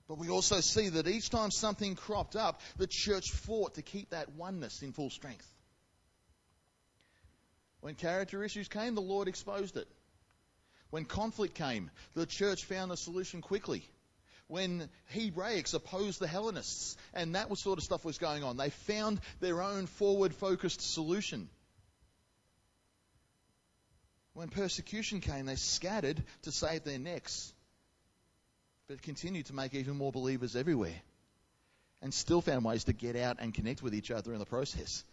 But 0.09 0.17
we 0.17 0.31
also 0.31 0.61
see 0.61 0.89
that 0.89 1.07
each 1.07 1.29
time 1.29 1.51
something 1.51 1.95
cropped 1.95 2.35
up, 2.35 2.63
the 2.79 2.87
church 2.87 3.31
fought 3.31 3.75
to 3.75 3.83
keep 3.83 4.11
that 4.11 4.31
oneness 4.33 4.83
in 4.83 4.93
full 4.93 5.11
strength. 5.11 5.47
When 7.81 7.95
character 7.95 8.43
issues 8.43 8.69
came, 8.69 8.95
the 8.95 9.03
Lord 9.03 9.29
exposed 9.29 9.77
it. 9.77 9.87
When 10.91 11.05
conflict 11.05 11.55
came, 11.55 11.91
the 12.15 12.25
church 12.25 12.65
found 12.65 12.91
a 12.91 12.97
solution 12.97 13.43
quickly. 13.43 13.85
When 14.47 14.89
Hebraics 15.15 15.75
opposed 15.75 16.21
the 16.21 16.27
Hellenists, 16.27 16.97
and 17.13 17.35
that 17.35 17.55
sort 17.59 17.79
of 17.79 17.85
stuff 17.85 18.03
was 18.03 18.17
going 18.17 18.43
on, 18.43 18.57
they 18.57 18.71
found 18.71 19.21
their 19.41 19.61
own 19.61 19.87
forward 19.87 20.35
focused 20.35 20.81
solution. 20.81 21.51
When 24.33 24.49
persecution 24.49 25.21
came, 25.21 25.45
they 25.45 25.57
scattered 25.57 26.23
to 26.43 26.53
save 26.53 26.85
their 26.85 26.99
necks 26.99 27.53
but 28.89 29.03
continued 29.03 29.47
to 29.47 29.55
make 29.55 29.75
even 29.75 29.97
more 29.97 30.11
believers 30.11 30.57
everywhere 30.57 31.01
and 32.01 32.13
still 32.13 32.41
found 32.41 32.65
ways 32.65 32.85
to 32.85 32.93
get 32.93 33.17
out 33.17 33.37
and 33.41 33.53
connect 33.53 33.83
with 33.83 33.95
each 33.95 34.11
other 34.11 34.33
in 34.33 34.39
the 34.39 34.47
process. 34.47 35.05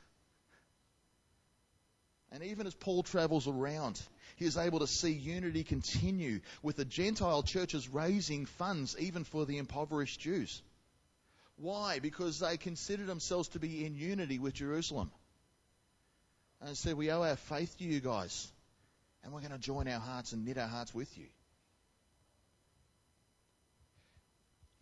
And 2.32 2.44
even 2.44 2.68
as 2.68 2.74
Paul 2.74 3.04
travels 3.04 3.48
around, 3.48 4.02
he 4.36 4.46
is 4.46 4.58
able 4.58 4.80
to 4.80 4.88
see 4.88 5.12
unity 5.12 5.64
continue 5.64 6.42
with 6.62 6.76
the 6.76 6.86
Gentile 6.86 7.44
churches 7.44 7.88
raising 7.90 8.46
funds 8.46 8.96
even 9.00 9.24
for 9.24 9.46
the 9.46 9.58
impoverished 9.58 10.20
Jews. 10.20 10.62
Why? 11.58 12.00
Because 12.00 12.40
they 12.40 12.58
considered 12.58 13.08
themselves 13.08 13.50
to 13.50 13.60
be 13.60 13.86
in 13.86 13.96
unity 13.96 14.40
with 14.40 14.54
Jerusalem. 14.54 15.12
And 16.62 16.76
said, 16.76 16.96
We 16.96 17.12
owe 17.12 17.24
our 17.24 17.36
faith 17.36 17.78
to 17.78 17.84
you 17.84 18.00
guys, 18.00 18.52
and 19.24 19.32
we're 19.32 19.42
going 19.42 19.52
to 19.52 19.58
join 19.58 19.88
our 19.88 20.00
hearts 20.00 20.34
and 20.34 20.46
knit 20.46 20.58
our 20.58 20.68
hearts 20.68 20.94
with 20.94 21.18
you. 21.18 21.28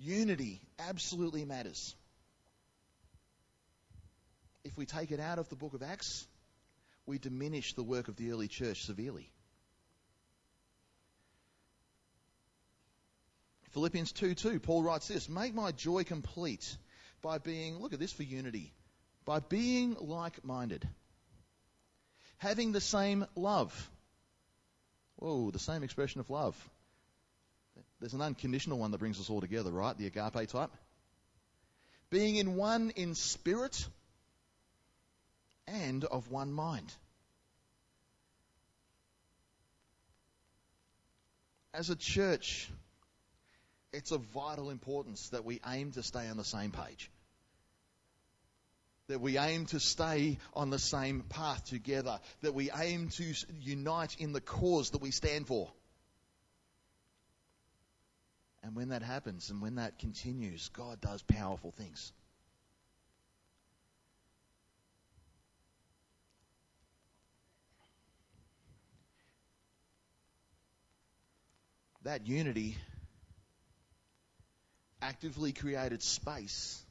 Unity 0.04 0.60
absolutely 0.80 1.46
matters. 1.46 1.96
If 4.66 4.76
we 4.78 4.86
take 4.86 5.12
it 5.12 5.20
out 5.22 5.40
of 5.40 5.48
the 5.48 5.56
book 5.56 5.74
of 5.74 5.82
Acts, 5.82 6.28
we 7.06 7.20
diminish 7.20 7.74
the 7.74 7.84
work 7.84 8.10
of 8.10 8.18
the 8.18 8.32
early 8.32 8.50
church 8.50 8.84
severely. 8.84 9.30
Philippians 13.72 14.12
2 14.12 14.36
2, 14.36 14.60
Paul 14.60 14.84
writes 14.84 15.08
this 15.08 15.30
Make 15.30 15.54
my 15.54 15.72
joy 15.72 16.04
complete 16.04 16.78
by 17.22 17.38
being, 17.38 17.80
look 17.80 17.94
at 17.94 18.00
this 18.00 18.12
for 18.14 18.24
unity, 18.24 18.74
by 19.24 19.40
being 19.40 19.96
like 20.00 20.44
minded, 20.44 20.86
having 22.38 22.74
the 22.74 22.82
same 22.82 23.26
love. 23.36 23.90
Whoa, 25.16 25.50
the 25.50 25.60
same 25.60 25.82
expression 25.82 26.20
of 26.20 26.30
love. 26.30 26.56
There's 28.04 28.14
an 28.14 28.22
unconditional 28.22 28.80
one 28.80 28.92
that 28.92 28.98
brings 28.98 29.18
us 29.18 29.30
all 29.30 29.40
together, 29.40 29.72
right? 29.72 29.98
The 29.98 30.08
agape 30.08 30.50
type. 30.50 30.72
Being 32.10 32.36
in 32.36 32.58
one 32.58 32.90
in 32.98 33.16
spirit 33.16 33.88
and 35.68 36.04
of 36.04 36.30
one 36.30 36.52
mind. 36.52 36.94
As 41.74 41.90
a 41.90 41.96
church, 41.96 42.70
it's 43.94 44.12
of 44.12 44.20
vital 44.34 44.70
importance 44.70 45.30
that 45.30 45.46
we 45.46 45.62
aim 45.66 45.94
to 45.94 46.04
stay 46.04 46.28
on 46.28 46.36
the 46.36 46.44
same 46.44 46.72
page. 46.72 47.10
that 49.08 49.22
we 49.22 49.38
aim 49.38 49.66
to 49.68 49.80
stay 49.80 50.40
on 50.54 50.70
the 50.70 50.80
same 50.80 51.22
path 51.22 51.66
together, 51.66 52.20
that 52.42 52.54
we 52.54 52.70
aim 52.72 53.08
to 53.10 53.34
unite 53.62 54.18
in 54.20 54.34
the 54.34 54.42
cause 54.42 54.90
that 54.90 55.02
we 55.02 55.12
stand 55.12 55.48
for. 55.48 55.72
And 58.64 58.76
when 58.76 58.90
that 58.90 59.04
happens 59.04 59.50
and 59.50 59.62
when 59.62 59.76
that 59.76 60.00
continues, 60.00 60.70
God 60.70 61.02
does 61.02 61.22
powerful 61.22 61.72
things. 61.72 62.14
That 72.04 72.26
unity 72.28 72.78
actively 75.02 75.52
created 75.52 76.02
space 76.02 76.82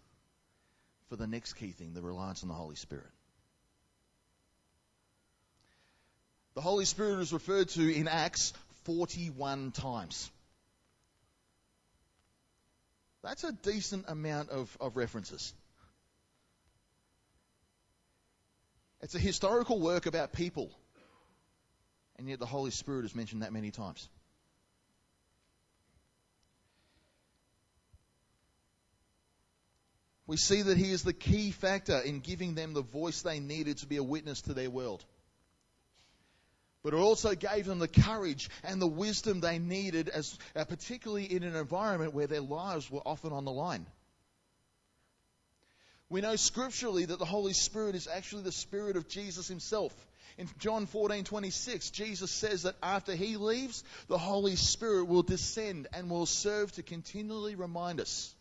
for 1.08 1.16
the 1.16 1.26
next 1.26 1.54
key 1.54 1.72
thing 1.72 1.94
the 1.94 2.02
reliance 2.02 2.42
on 2.42 2.48
the 2.48 2.54
Holy 2.54 2.76
Spirit. 2.76 3.10
The 6.54 6.60
Holy 6.60 6.84
Spirit 6.84 7.20
is 7.20 7.32
referred 7.32 7.70
to 7.70 7.94
in 7.94 8.08
Acts 8.08 8.52
41 8.84 9.72
times. 9.72 10.30
That's 13.22 13.44
a 13.44 13.52
decent 13.52 14.06
amount 14.08 14.50
of, 14.50 14.76
of 14.80 14.96
references. 14.96 15.54
It's 19.00 19.14
a 19.14 19.18
historical 19.18 19.80
work 19.80 20.06
about 20.06 20.32
people, 20.32 20.70
and 22.18 22.28
yet 22.28 22.38
the 22.38 22.46
Holy 22.46 22.70
Spirit 22.70 23.04
is 23.04 23.14
mentioned 23.14 23.42
that 23.42 23.52
many 23.52 23.70
times. 23.70 24.08
We 30.26 30.36
see 30.36 30.62
that 30.62 30.78
he 30.78 30.92
is 30.92 31.02
the 31.02 31.12
key 31.12 31.50
factor 31.50 31.98
in 31.98 32.20
giving 32.20 32.54
them 32.54 32.74
the 32.74 32.82
voice 32.82 33.22
they 33.22 33.40
needed 33.40 33.78
to 33.78 33.86
be 33.86 33.96
a 33.96 34.02
witness 34.02 34.40
to 34.42 34.54
their 34.54 34.70
world. 34.70 35.04
But 36.82 36.94
it 36.94 36.98
also 36.98 37.34
gave 37.34 37.66
them 37.66 37.78
the 37.78 37.88
courage 37.88 38.50
and 38.64 38.82
the 38.82 38.88
wisdom 38.88 39.40
they 39.40 39.58
needed, 39.58 40.08
as, 40.08 40.36
uh, 40.56 40.64
particularly 40.64 41.32
in 41.32 41.44
an 41.44 41.54
environment 41.54 42.12
where 42.12 42.26
their 42.26 42.40
lives 42.40 42.90
were 42.90 43.02
often 43.06 43.32
on 43.32 43.44
the 43.44 43.52
line. 43.52 43.86
We 46.08 46.20
know 46.20 46.36
scripturally 46.36 47.04
that 47.06 47.18
the 47.18 47.24
Holy 47.24 47.52
Spirit 47.52 47.94
is 47.94 48.08
actually 48.08 48.42
the 48.42 48.52
Spirit 48.52 48.96
of 48.96 49.08
Jesus 49.08 49.48
himself. 49.48 49.94
In 50.38 50.48
John 50.58 50.86
14:26, 50.86 51.90
Jesus 51.90 52.30
says 52.30 52.64
that 52.64 52.76
after 52.82 53.14
he 53.14 53.36
leaves, 53.36 53.84
the 54.08 54.18
Holy 54.18 54.56
Spirit 54.56 55.04
will 55.04 55.22
descend 55.22 55.86
and 55.92 56.10
will 56.10 56.26
serve 56.26 56.72
to 56.72 56.82
continually 56.82 57.54
remind 57.54 58.00
us 58.00 58.34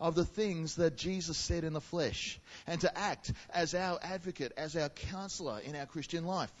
of 0.00 0.14
the 0.14 0.24
things 0.24 0.74
that 0.76 0.96
Jesus 0.96 1.38
said 1.38 1.64
in 1.64 1.72
the 1.72 1.80
flesh 1.80 2.38
and 2.66 2.80
to 2.80 2.98
act 2.98 3.32
as 3.50 3.74
our 3.74 3.98
advocate, 4.02 4.52
as 4.56 4.76
our 4.76 4.88
counselor 4.88 5.60
in 5.60 5.76
our 5.76 5.86
Christian 5.86 6.26
life. 6.26 6.52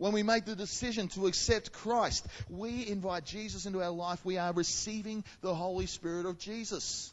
When 0.00 0.12
we 0.12 0.22
make 0.22 0.46
the 0.46 0.56
decision 0.56 1.08
to 1.08 1.26
accept 1.26 1.72
Christ, 1.72 2.26
we 2.48 2.88
invite 2.88 3.26
Jesus 3.26 3.66
into 3.66 3.82
our 3.82 3.90
life. 3.90 4.24
We 4.24 4.38
are 4.38 4.50
receiving 4.50 5.24
the 5.42 5.54
Holy 5.54 5.84
Spirit 5.84 6.24
of 6.24 6.38
Jesus. 6.38 7.12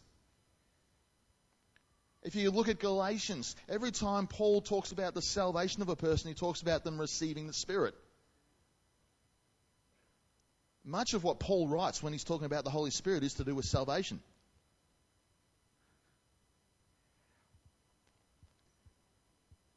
If 2.23 2.35
you 2.35 2.49
look 2.49 2.69
at 2.69 2.79
Galatians, 2.79 3.57
every 3.67 3.91
time 3.91 4.27
Paul 4.27 4.61
talks 4.61 4.93
about 4.93 5.13
the 5.13 5.21
salvation 5.21 5.81
of 5.81 5.89
a 5.89 5.97
person, 5.97 6.29
he 6.29 6.33
talks 6.33 6.61
about 6.61 6.85
them 6.85 6.97
receiving 6.97 7.47
the 7.47 7.51
Spirit. 7.51 7.93
Much 10.85 11.13
of 11.13 11.25
what 11.25 11.41
Paul 11.41 11.67
writes 11.67 12.01
when 12.01 12.13
he's 12.13 12.23
talking 12.23 12.45
about 12.45 12.63
the 12.63 12.69
Holy 12.69 12.91
Spirit 12.91 13.21
is 13.21 13.33
to 13.33 13.43
do 13.43 13.53
with 13.53 13.65
salvation. 13.65 14.21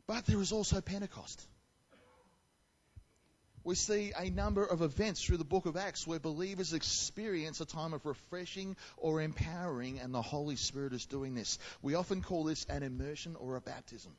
But 0.06 0.26
there 0.26 0.40
is 0.40 0.52
also 0.52 0.80
Pentecost. 0.80 1.44
We 3.62 3.74
see 3.74 4.12
a 4.16 4.30
number 4.30 4.64
of 4.64 4.80
events 4.80 5.22
through 5.22 5.36
the 5.36 5.44
book 5.44 5.66
of 5.66 5.76
Acts 5.76 6.06
where 6.06 6.18
believers 6.18 6.72
experience 6.72 7.60
a 7.60 7.66
time 7.66 7.92
of 7.92 8.06
refreshing 8.06 8.76
or 8.96 9.20
empowering, 9.20 10.00
and 10.00 10.14
the 10.14 10.22
Holy 10.22 10.56
Spirit 10.56 10.92
is 10.92 11.06
doing 11.06 11.34
this. 11.34 11.58
We 11.82 11.94
often 11.94 12.22
call 12.22 12.44
this 12.44 12.64
an 12.66 12.82
immersion 12.82 13.36
or 13.36 13.56
a 13.56 13.60
baptism. 13.60 14.12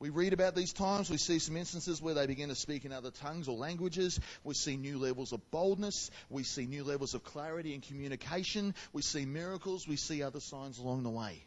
We 0.00 0.08
read 0.08 0.32
about 0.32 0.54
these 0.54 0.72
times. 0.72 1.10
We 1.10 1.18
see 1.18 1.38
some 1.38 1.58
instances 1.58 2.00
where 2.00 2.14
they 2.14 2.26
begin 2.26 2.48
to 2.48 2.54
speak 2.54 2.86
in 2.86 2.92
other 2.92 3.10
tongues 3.10 3.48
or 3.48 3.56
languages. 3.58 4.18
We 4.42 4.54
see 4.54 4.78
new 4.78 4.98
levels 4.98 5.32
of 5.32 5.50
boldness. 5.50 6.10
We 6.30 6.42
see 6.42 6.64
new 6.64 6.84
levels 6.84 7.12
of 7.12 7.22
clarity 7.22 7.74
and 7.74 7.82
communication. 7.82 8.74
We 8.94 9.02
see 9.02 9.26
miracles. 9.26 9.86
We 9.86 9.96
see 9.96 10.22
other 10.22 10.40
signs 10.40 10.78
along 10.78 11.02
the 11.02 11.10
way. 11.10 11.44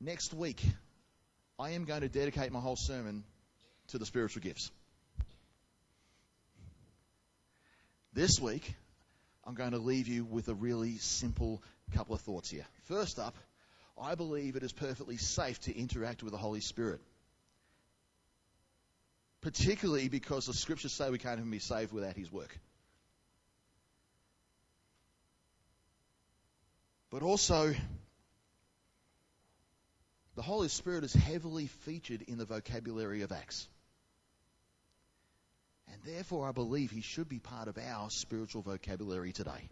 Next 0.00 0.32
week, 0.32 0.64
I 1.58 1.70
am 1.70 1.84
going 1.84 2.00
to 2.00 2.08
dedicate 2.08 2.50
my 2.52 2.60
whole 2.60 2.76
sermon 2.76 3.22
to 3.88 3.98
the 3.98 4.06
spiritual 4.06 4.40
gifts. 4.40 4.70
This 8.14 8.40
week, 8.40 8.74
I'm 9.44 9.54
going 9.54 9.72
to 9.72 9.78
leave 9.78 10.08
you 10.08 10.24
with 10.24 10.48
a 10.48 10.54
really 10.54 10.96
simple 10.96 11.62
couple 11.94 12.14
of 12.14 12.22
thoughts 12.22 12.48
here. 12.48 12.64
First 12.84 13.18
up, 13.18 13.36
I 14.00 14.14
believe 14.14 14.56
it 14.56 14.62
is 14.62 14.72
perfectly 14.72 15.18
safe 15.18 15.60
to 15.62 15.78
interact 15.78 16.22
with 16.22 16.32
the 16.32 16.38
Holy 16.38 16.60
Spirit. 16.60 17.00
Particularly 19.42 20.08
because 20.08 20.46
the 20.46 20.54
scriptures 20.54 20.94
say 20.94 21.10
we 21.10 21.18
can't 21.18 21.38
even 21.38 21.50
be 21.50 21.58
saved 21.58 21.92
without 21.92 22.16
His 22.16 22.32
work. 22.32 22.56
But 27.10 27.22
also, 27.22 27.74
the 30.40 30.46
Holy 30.46 30.68
Spirit 30.68 31.04
is 31.04 31.12
heavily 31.12 31.66
featured 31.66 32.22
in 32.22 32.38
the 32.38 32.46
vocabulary 32.46 33.20
of 33.20 33.30
Acts. 33.30 33.68
And 35.92 36.00
therefore, 36.02 36.48
I 36.48 36.52
believe 36.52 36.90
He 36.90 37.02
should 37.02 37.28
be 37.28 37.38
part 37.38 37.68
of 37.68 37.76
our 37.76 38.08
spiritual 38.08 38.62
vocabulary 38.62 39.32
today. 39.32 39.68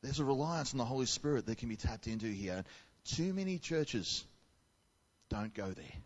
There's 0.00 0.18
a 0.18 0.24
reliance 0.24 0.72
on 0.72 0.78
the 0.78 0.86
Holy 0.86 1.04
Spirit 1.04 1.44
that 1.44 1.58
can 1.58 1.68
be 1.68 1.76
tapped 1.76 2.06
into 2.06 2.24
here. 2.24 2.64
Too 3.04 3.34
many 3.34 3.58
churches 3.58 4.24
don't 5.28 5.52
go 5.52 5.66
there. 5.66 5.98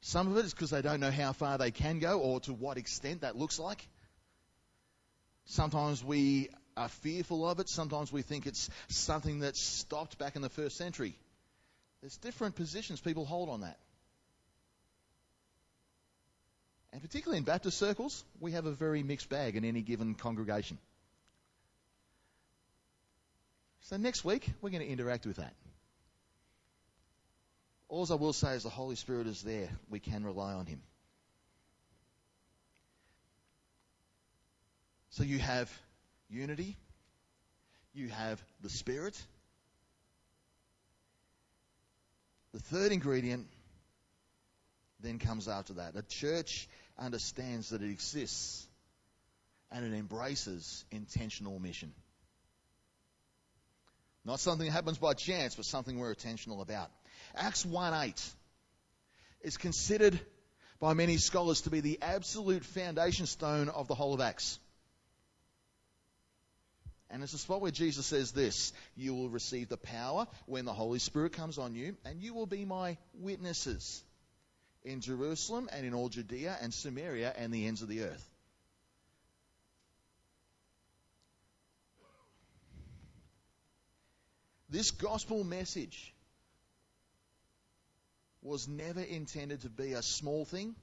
Some 0.00 0.26
of 0.26 0.36
it 0.38 0.44
is 0.44 0.52
because 0.52 0.70
they 0.70 0.82
don't 0.82 0.98
know 0.98 1.12
how 1.12 1.34
far 1.34 1.56
they 1.56 1.70
can 1.70 2.00
go 2.00 2.18
or 2.18 2.40
to 2.40 2.52
what 2.52 2.78
extent 2.78 3.20
that 3.20 3.36
looks 3.36 3.60
like. 3.60 3.86
Sometimes 5.44 6.02
we 6.02 6.48
are 6.76 6.88
fearful 6.88 7.48
of 7.48 7.58
it. 7.60 7.68
Sometimes 7.68 8.12
we 8.12 8.22
think 8.22 8.46
it's 8.46 8.68
something 8.88 9.40
that 9.40 9.56
stopped 9.56 10.18
back 10.18 10.36
in 10.36 10.42
the 10.42 10.48
first 10.48 10.76
century. 10.76 11.16
There's 12.00 12.16
different 12.18 12.54
positions 12.54 13.00
people 13.00 13.24
hold 13.24 13.48
on 13.48 13.62
that. 13.62 13.78
And 16.92 17.02
particularly 17.02 17.38
in 17.38 17.44
Baptist 17.44 17.78
circles, 17.78 18.24
we 18.40 18.52
have 18.52 18.66
a 18.66 18.70
very 18.70 19.02
mixed 19.02 19.28
bag 19.28 19.56
in 19.56 19.64
any 19.64 19.82
given 19.82 20.14
congregation. 20.14 20.78
So 23.82 23.96
next 23.96 24.24
week, 24.24 24.48
we're 24.60 24.70
going 24.70 24.82
to 24.82 24.88
interact 24.88 25.26
with 25.26 25.36
that. 25.36 25.54
All 27.88 28.06
I 28.10 28.14
will 28.14 28.32
say 28.32 28.54
is 28.54 28.64
the 28.64 28.68
Holy 28.68 28.96
Spirit 28.96 29.26
is 29.26 29.42
there. 29.42 29.68
We 29.90 30.00
can 30.00 30.24
rely 30.24 30.54
on 30.54 30.66
Him. 30.66 30.80
So 35.10 35.22
you 35.22 35.38
have 35.38 35.70
unity, 36.28 36.76
you 37.94 38.08
have 38.08 38.42
the 38.62 38.70
Spirit. 38.70 39.20
The 42.52 42.60
third 42.60 42.92
ingredient 42.92 43.46
then 45.00 45.18
comes 45.18 45.48
after 45.48 45.74
that. 45.74 45.96
A 45.96 46.02
church 46.02 46.68
understands 46.98 47.70
that 47.70 47.82
it 47.82 47.90
exists 47.90 48.66
and 49.70 49.84
it 49.84 49.96
embraces 49.96 50.84
intentional 50.90 51.58
mission. 51.58 51.92
Not 54.24 54.40
something 54.40 54.66
that 54.66 54.72
happens 54.72 54.98
by 54.98 55.14
chance, 55.14 55.54
but 55.54 55.64
something 55.64 55.98
we're 55.98 56.10
intentional 56.10 56.60
about. 56.60 56.90
Acts 57.34 57.64
1 57.64 57.94
8 57.94 58.30
is 59.42 59.56
considered 59.56 60.18
by 60.80 60.94
many 60.94 61.16
scholars 61.16 61.62
to 61.62 61.70
be 61.70 61.80
the 61.80 61.98
absolute 62.02 62.64
foundation 62.64 63.26
stone 63.26 63.68
of 63.68 63.86
the 63.88 63.94
whole 63.94 64.14
of 64.14 64.20
Acts. 64.20 64.58
And 67.10 67.22
it's 67.22 67.34
a 67.34 67.38
spot 67.38 67.60
where 67.60 67.70
Jesus 67.70 68.06
says 68.06 68.32
this 68.32 68.72
You 68.96 69.14
will 69.14 69.28
receive 69.28 69.68
the 69.68 69.76
power 69.76 70.26
when 70.46 70.64
the 70.64 70.72
Holy 70.72 70.98
Spirit 70.98 71.32
comes 71.32 71.58
on 71.58 71.74
you, 71.74 71.96
and 72.04 72.20
you 72.20 72.34
will 72.34 72.46
be 72.46 72.64
my 72.64 72.96
witnesses 73.14 74.02
in 74.84 75.00
Jerusalem 75.00 75.68
and 75.72 75.86
in 75.86 75.94
all 75.94 76.08
Judea 76.08 76.56
and 76.60 76.72
Samaria 76.72 77.32
and 77.36 77.52
the 77.52 77.66
ends 77.66 77.82
of 77.82 77.88
the 77.88 78.02
earth. 78.02 78.28
This 84.68 84.90
gospel 84.90 85.44
message 85.44 86.12
was 88.42 88.68
never 88.68 89.00
intended 89.00 89.62
to 89.62 89.68
be 89.68 89.92
a 89.92 90.02
small 90.02 90.44
thing, 90.44 90.74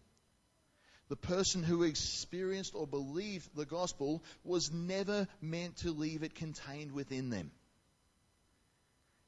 The 1.10 1.16
person 1.16 1.64
who 1.64 1.84
experienced 1.84 2.76
or 2.76 2.88
believed 2.88 3.50
the 3.56 3.66
gospel 3.66 4.24
was 4.44 4.72
never 4.72 5.28
meant 5.42 5.78
to 5.78 5.92
leave 5.92 6.24
it 6.24 6.36
contained 6.36 6.92
within 6.92 7.30
them. 7.30 7.52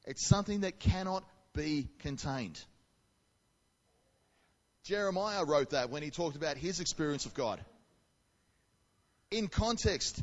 It's 0.06 0.24
something 0.24 0.60
that 0.60 0.78
cannot 0.78 1.24
be 1.52 1.88
contained. 2.00 2.58
Jeremiah 4.84 5.44
wrote 5.44 5.70
that 5.70 5.90
when 5.90 6.02
he 6.02 6.10
talked 6.10 6.36
about 6.36 6.56
his 6.56 6.80
experience 6.80 7.26
of 7.26 7.34
God. 7.34 7.60
In 9.32 9.48
context, 9.48 10.22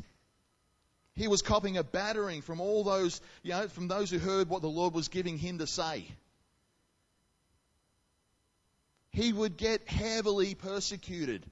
he 1.14 1.28
was 1.28 1.42
copying 1.42 1.76
a 1.76 1.84
battering 1.84 2.40
from 2.40 2.60
all 2.60 2.82
those, 2.82 3.20
you 3.42 3.50
know, 3.50 3.68
from 3.68 3.88
those 3.88 4.10
who 4.10 4.18
heard 4.18 4.48
what 4.48 4.62
the 4.62 4.68
Lord 4.68 4.94
was 4.94 5.08
giving 5.08 5.36
him 5.36 5.58
to 5.58 5.66
say. 5.66 6.06
He 9.14 9.32
would 9.32 9.56
get 9.56 9.88
heavily 9.88 10.56
persecuted, 10.56 11.46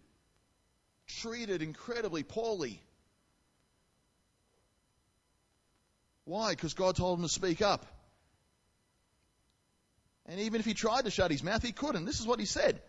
treated 1.06 1.62
incredibly 1.62 2.24
poorly. 2.24 2.82
Why? 6.24 6.50
Because 6.50 6.74
God 6.74 6.96
told 6.96 7.20
him 7.20 7.24
to 7.24 7.28
speak 7.28 7.62
up. 7.62 7.86
And 10.26 10.40
even 10.40 10.58
if 10.58 10.66
he 10.66 10.74
tried 10.74 11.04
to 11.04 11.12
shut 11.12 11.30
his 11.30 11.44
mouth, 11.44 11.62
he 11.62 11.70
couldn't. 11.70 12.04
This 12.04 12.18
is 12.18 12.26
what 12.26 12.40
he 12.40 12.46
said. 12.46 12.82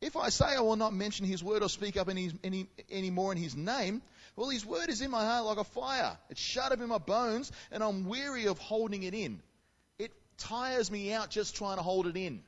If 0.00 0.16
I 0.16 0.28
say 0.28 0.44
I 0.44 0.60
will 0.60 0.76
not 0.76 0.94
mention 0.94 1.26
his 1.26 1.42
word 1.42 1.64
or 1.64 1.68
speak 1.68 1.96
up 1.96 2.08
any, 2.08 2.30
any, 2.44 2.68
any 2.88 3.10
more 3.10 3.32
in 3.32 3.38
his 3.38 3.56
name, 3.56 4.02
well, 4.36 4.50
his 4.50 4.64
word 4.64 4.88
is 4.88 5.00
in 5.00 5.10
my 5.10 5.24
heart 5.24 5.46
like 5.46 5.58
a 5.58 5.64
fire. 5.64 6.16
It's 6.30 6.40
shut 6.40 6.70
up 6.70 6.80
in 6.80 6.88
my 6.88 6.98
bones, 6.98 7.50
and 7.72 7.82
I'm 7.82 8.04
weary 8.04 8.46
of 8.46 8.58
holding 8.58 9.02
it 9.02 9.14
in. 9.14 9.42
It 9.98 10.12
tires 10.38 10.92
me 10.92 11.12
out 11.12 11.30
just 11.30 11.56
trying 11.56 11.78
to 11.78 11.82
hold 11.82 12.06
it 12.06 12.16
in. 12.16 12.44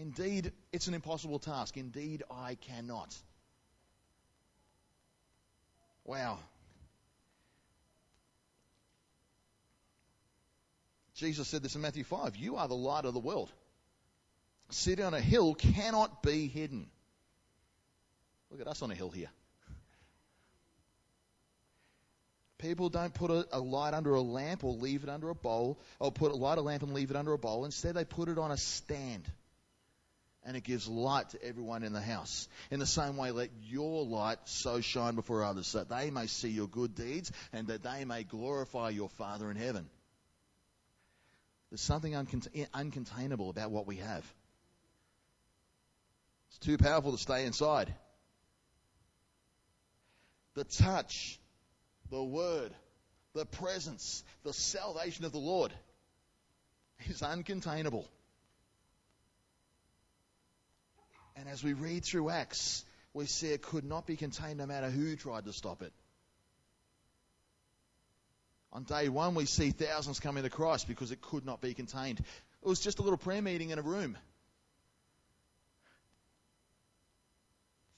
Indeed, 0.00 0.52
it's 0.72 0.86
an 0.86 0.94
impossible 0.94 1.38
task. 1.38 1.76
Indeed, 1.76 2.22
I 2.30 2.54
cannot. 2.54 3.14
Wow. 6.04 6.38
Jesus 11.16 11.48
said 11.48 11.62
this 11.62 11.74
in 11.74 11.82
Matthew 11.82 12.04
5 12.04 12.36
You 12.36 12.56
are 12.56 12.66
the 12.66 12.74
light 12.74 13.04
of 13.04 13.12
the 13.12 13.20
world. 13.20 13.52
City 14.70 15.02
on 15.02 15.12
a 15.12 15.20
hill 15.20 15.54
cannot 15.54 16.22
be 16.22 16.48
hidden. 16.48 16.88
Look 18.50 18.62
at 18.62 18.68
us 18.68 18.80
on 18.80 18.90
a 18.90 18.94
hill 18.94 19.10
here. 19.10 19.28
People 22.56 22.88
don't 22.88 23.12
put 23.12 23.30
a, 23.30 23.46
a, 23.52 23.60
light 23.60 23.94
under 23.94 24.14
a 24.14 24.20
lamp 24.20 24.64
or 24.64 24.72
leave 24.72 25.02
it 25.02 25.08
under 25.10 25.28
a 25.28 25.34
bowl, 25.34 25.78
or 25.98 26.10
put 26.10 26.30
a 26.30 26.34
light 26.34 26.58
a 26.58 26.62
lamp 26.62 26.82
and 26.82 26.94
leave 26.94 27.10
it 27.10 27.16
under 27.16 27.32
a 27.32 27.38
bowl. 27.38 27.64
Instead, 27.64 27.94
they 27.94 28.04
put 28.04 28.28
it 28.28 28.38
on 28.38 28.50
a 28.50 28.56
stand. 28.56 29.24
And 30.44 30.56
it 30.56 30.64
gives 30.64 30.88
light 30.88 31.28
to 31.30 31.44
everyone 31.44 31.82
in 31.82 31.92
the 31.92 32.00
house. 32.00 32.48
In 32.70 32.80
the 32.80 32.86
same 32.86 33.16
way, 33.16 33.30
let 33.30 33.50
your 33.62 34.04
light 34.04 34.38
so 34.44 34.80
shine 34.80 35.14
before 35.14 35.44
others, 35.44 35.72
that 35.72 35.90
they 35.90 36.10
may 36.10 36.26
see 36.26 36.48
your 36.48 36.66
good 36.66 36.94
deeds 36.94 37.30
and 37.52 37.68
that 37.68 37.82
they 37.82 38.04
may 38.06 38.24
glorify 38.24 38.88
your 38.88 39.10
Father 39.10 39.50
in 39.50 39.56
heaven. 39.56 39.88
There's 41.70 41.82
something 41.82 42.14
uncontainable 42.14 43.50
about 43.50 43.70
what 43.70 43.86
we 43.86 43.96
have. 43.96 44.24
It's 46.48 46.58
too 46.58 46.78
powerful 46.78 47.12
to 47.12 47.18
stay 47.18 47.44
inside. 47.44 47.94
The 50.54 50.64
touch, 50.64 51.38
the 52.10 52.24
word, 52.24 52.72
the 53.34 53.46
presence, 53.46 54.24
the 54.42 54.52
salvation 54.52 55.24
of 55.24 55.32
the 55.32 55.38
Lord 55.38 55.72
is 57.08 57.20
uncontainable. 57.20 58.06
And 61.40 61.48
as 61.48 61.64
we 61.64 61.72
read 61.72 62.04
through 62.04 62.28
Acts, 62.28 62.84
we 63.14 63.24
see 63.24 63.48
it 63.48 63.62
could 63.62 63.84
not 63.84 64.06
be 64.06 64.14
contained 64.14 64.58
no 64.58 64.66
matter 64.66 64.90
who 64.90 65.16
tried 65.16 65.46
to 65.46 65.54
stop 65.54 65.80
it. 65.80 65.90
On 68.74 68.82
day 68.82 69.08
one, 69.08 69.34
we 69.34 69.46
see 69.46 69.70
thousands 69.70 70.20
coming 70.20 70.42
to 70.42 70.50
Christ 70.50 70.86
because 70.86 71.12
it 71.12 71.22
could 71.22 71.46
not 71.46 71.62
be 71.62 71.72
contained. 71.72 72.18
It 72.18 72.68
was 72.68 72.78
just 72.78 72.98
a 72.98 73.02
little 73.02 73.16
prayer 73.16 73.40
meeting 73.40 73.70
in 73.70 73.78
a 73.78 73.82
room. 73.82 74.18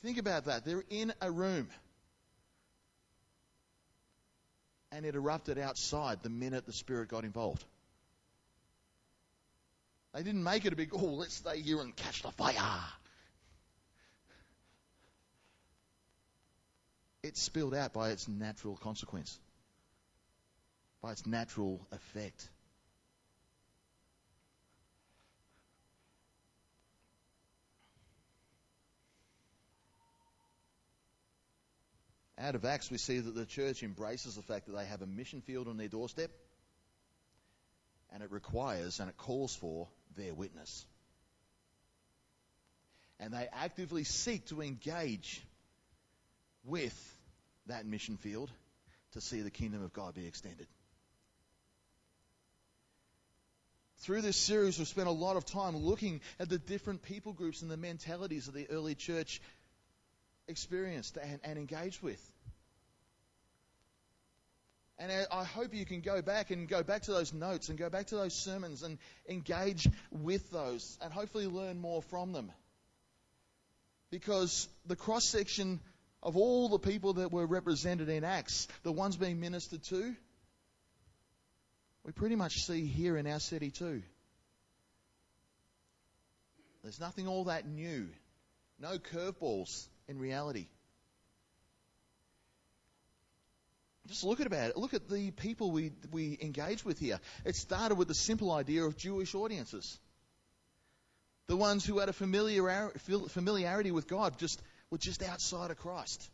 Think 0.04 0.18
about 0.18 0.44
that. 0.44 0.64
They're 0.64 0.84
in 0.88 1.12
a 1.20 1.30
room. 1.30 1.68
And 4.92 5.04
it 5.04 5.16
erupted 5.16 5.58
outside 5.58 6.22
the 6.22 6.30
minute 6.30 6.64
the 6.64 6.72
Spirit 6.72 7.08
got 7.08 7.24
involved. 7.24 7.64
They 10.14 10.22
didn't 10.22 10.44
make 10.44 10.64
it 10.64 10.72
a 10.72 10.76
big, 10.76 10.90
oh, 10.92 11.14
let's 11.14 11.34
stay 11.34 11.60
here 11.60 11.80
and 11.80 11.96
catch 11.96 12.22
the 12.22 12.30
fire. 12.30 12.78
It 17.32 17.38
spilled 17.38 17.74
out 17.74 17.94
by 17.94 18.10
its 18.10 18.28
natural 18.28 18.76
consequence 18.76 19.40
by 21.00 21.12
its 21.12 21.24
natural 21.26 21.80
effect. 21.90 22.46
Out 32.36 32.54
of 32.54 32.66
Acts, 32.66 32.90
we 32.90 32.98
see 32.98 33.18
that 33.18 33.34
the 33.34 33.46
church 33.46 33.82
embraces 33.82 34.36
the 34.36 34.42
fact 34.42 34.66
that 34.66 34.76
they 34.76 34.84
have 34.84 35.00
a 35.00 35.06
mission 35.06 35.40
field 35.40 35.68
on 35.68 35.78
their 35.78 35.88
doorstep, 35.88 36.30
and 38.12 38.22
it 38.22 38.30
requires 38.30 39.00
and 39.00 39.08
it 39.08 39.16
calls 39.16 39.56
for 39.56 39.88
their 40.16 40.34
witness. 40.34 40.84
And 43.18 43.32
they 43.32 43.48
actively 43.54 44.04
seek 44.04 44.48
to 44.48 44.60
engage 44.60 45.40
with 46.64 47.11
that 47.66 47.86
mission 47.86 48.16
field 48.16 48.50
to 49.12 49.20
see 49.20 49.40
the 49.40 49.50
kingdom 49.50 49.82
of 49.82 49.92
God 49.92 50.14
be 50.14 50.26
extended. 50.26 50.66
Through 53.98 54.22
this 54.22 54.36
series, 54.36 54.78
we've 54.78 54.88
spent 54.88 55.06
a 55.06 55.12
lot 55.12 55.36
of 55.36 55.44
time 55.44 55.76
looking 55.76 56.20
at 56.40 56.48
the 56.48 56.58
different 56.58 57.02
people 57.02 57.32
groups 57.32 57.62
and 57.62 57.70
the 57.70 57.76
mentalities 57.76 58.46
that 58.46 58.54
the 58.54 58.68
early 58.68 58.96
church 58.96 59.40
experienced 60.48 61.16
and, 61.16 61.38
and 61.44 61.56
engaged 61.56 62.02
with. 62.02 62.20
And 64.98 65.10
I 65.32 65.44
hope 65.44 65.74
you 65.74 65.84
can 65.84 66.00
go 66.00 66.22
back 66.22 66.50
and 66.50 66.68
go 66.68 66.82
back 66.82 67.02
to 67.02 67.12
those 67.12 67.32
notes 67.32 67.68
and 67.68 67.78
go 67.78 67.90
back 67.90 68.06
to 68.08 68.16
those 68.16 68.34
sermons 68.34 68.82
and 68.82 68.98
engage 69.28 69.88
with 70.10 70.50
those 70.50 70.98
and 71.00 71.12
hopefully 71.12 71.46
learn 71.46 71.80
more 71.80 72.02
from 72.02 72.32
them. 72.32 72.52
Because 74.10 74.68
the 74.86 74.94
cross 74.94 75.24
section 75.24 75.80
of 76.22 76.36
all 76.36 76.68
the 76.68 76.78
people 76.78 77.14
that 77.14 77.32
were 77.32 77.46
represented 77.46 78.08
in 78.08 78.24
Acts, 78.24 78.68
the 78.82 78.92
ones 78.92 79.16
being 79.16 79.40
ministered 79.40 79.82
to, 79.84 80.14
we 82.04 82.12
pretty 82.12 82.36
much 82.36 82.64
see 82.64 82.86
here 82.86 83.16
in 83.16 83.26
our 83.26 83.40
city 83.40 83.70
too. 83.70 84.02
There's 86.82 87.00
nothing 87.00 87.28
all 87.28 87.44
that 87.44 87.66
new. 87.66 88.08
No 88.80 88.98
curveballs 88.98 89.86
in 90.08 90.18
reality. 90.18 90.66
Just 94.08 94.24
look 94.24 94.40
at 94.40 94.48
about 94.48 94.70
it. 94.70 94.76
Look 94.76 94.94
at 94.94 95.08
the 95.08 95.30
people 95.30 95.70
we, 95.70 95.92
we 96.10 96.36
engage 96.42 96.84
with 96.84 96.98
here. 96.98 97.20
It 97.44 97.54
started 97.54 97.94
with 97.94 98.08
the 98.08 98.14
simple 98.14 98.50
idea 98.50 98.82
of 98.82 98.96
Jewish 98.96 99.34
audiences. 99.34 99.96
The 101.46 101.56
ones 101.56 101.84
who 101.84 102.00
had 102.00 102.08
a 102.08 102.12
familiarity 102.12 103.90
with 103.92 104.08
God 104.08 104.38
just 104.38 104.60
were 104.92 104.98
just 104.98 105.24
outside 105.24 105.72
of 105.72 105.78
Christ. 105.78 106.30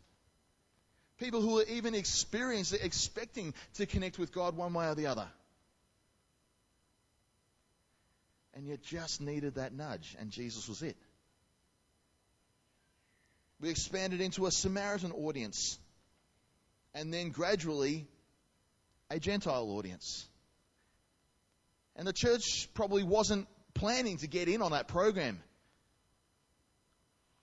People 1.19 1.41
who 1.41 1.55
were 1.55 1.65
even 1.65 1.95
experiencing, 1.95 2.81
expecting 2.83 3.55
to 3.77 3.87
connect 3.87 4.19
with 4.19 4.33
God 4.33 4.55
one 4.55 4.75
way 4.75 4.87
or 4.87 4.95
the 4.95 5.07
other. 5.07 5.29
and 8.59 8.67
yet 8.67 8.83
just 8.83 9.21
needed 9.21 9.55
that 9.55 9.73
nudge, 9.73 10.17
and 10.19 10.33
Jesus 10.33 10.69
was 10.69 10.83
it. 10.83 10.97
We 13.61 13.71
expanded 13.71 14.21
into 14.21 14.47
a 14.47 14.51
Samaritan 14.51 15.13
audience, 15.13 15.79
and 16.93 17.15
then 17.15 17.31
gradually 17.31 18.09
a 19.11 19.21
Gentile 19.21 19.71
audience. 19.71 20.27
And 21.95 22.05
the 22.05 22.13
church 22.13 22.69
probably 22.75 23.05
wasn't 23.05 23.47
planning 23.75 24.17
to 24.19 24.27
get 24.27 24.49
in 24.49 24.61
on 24.61 24.73
that 24.73 24.89
program. 24.89 25.41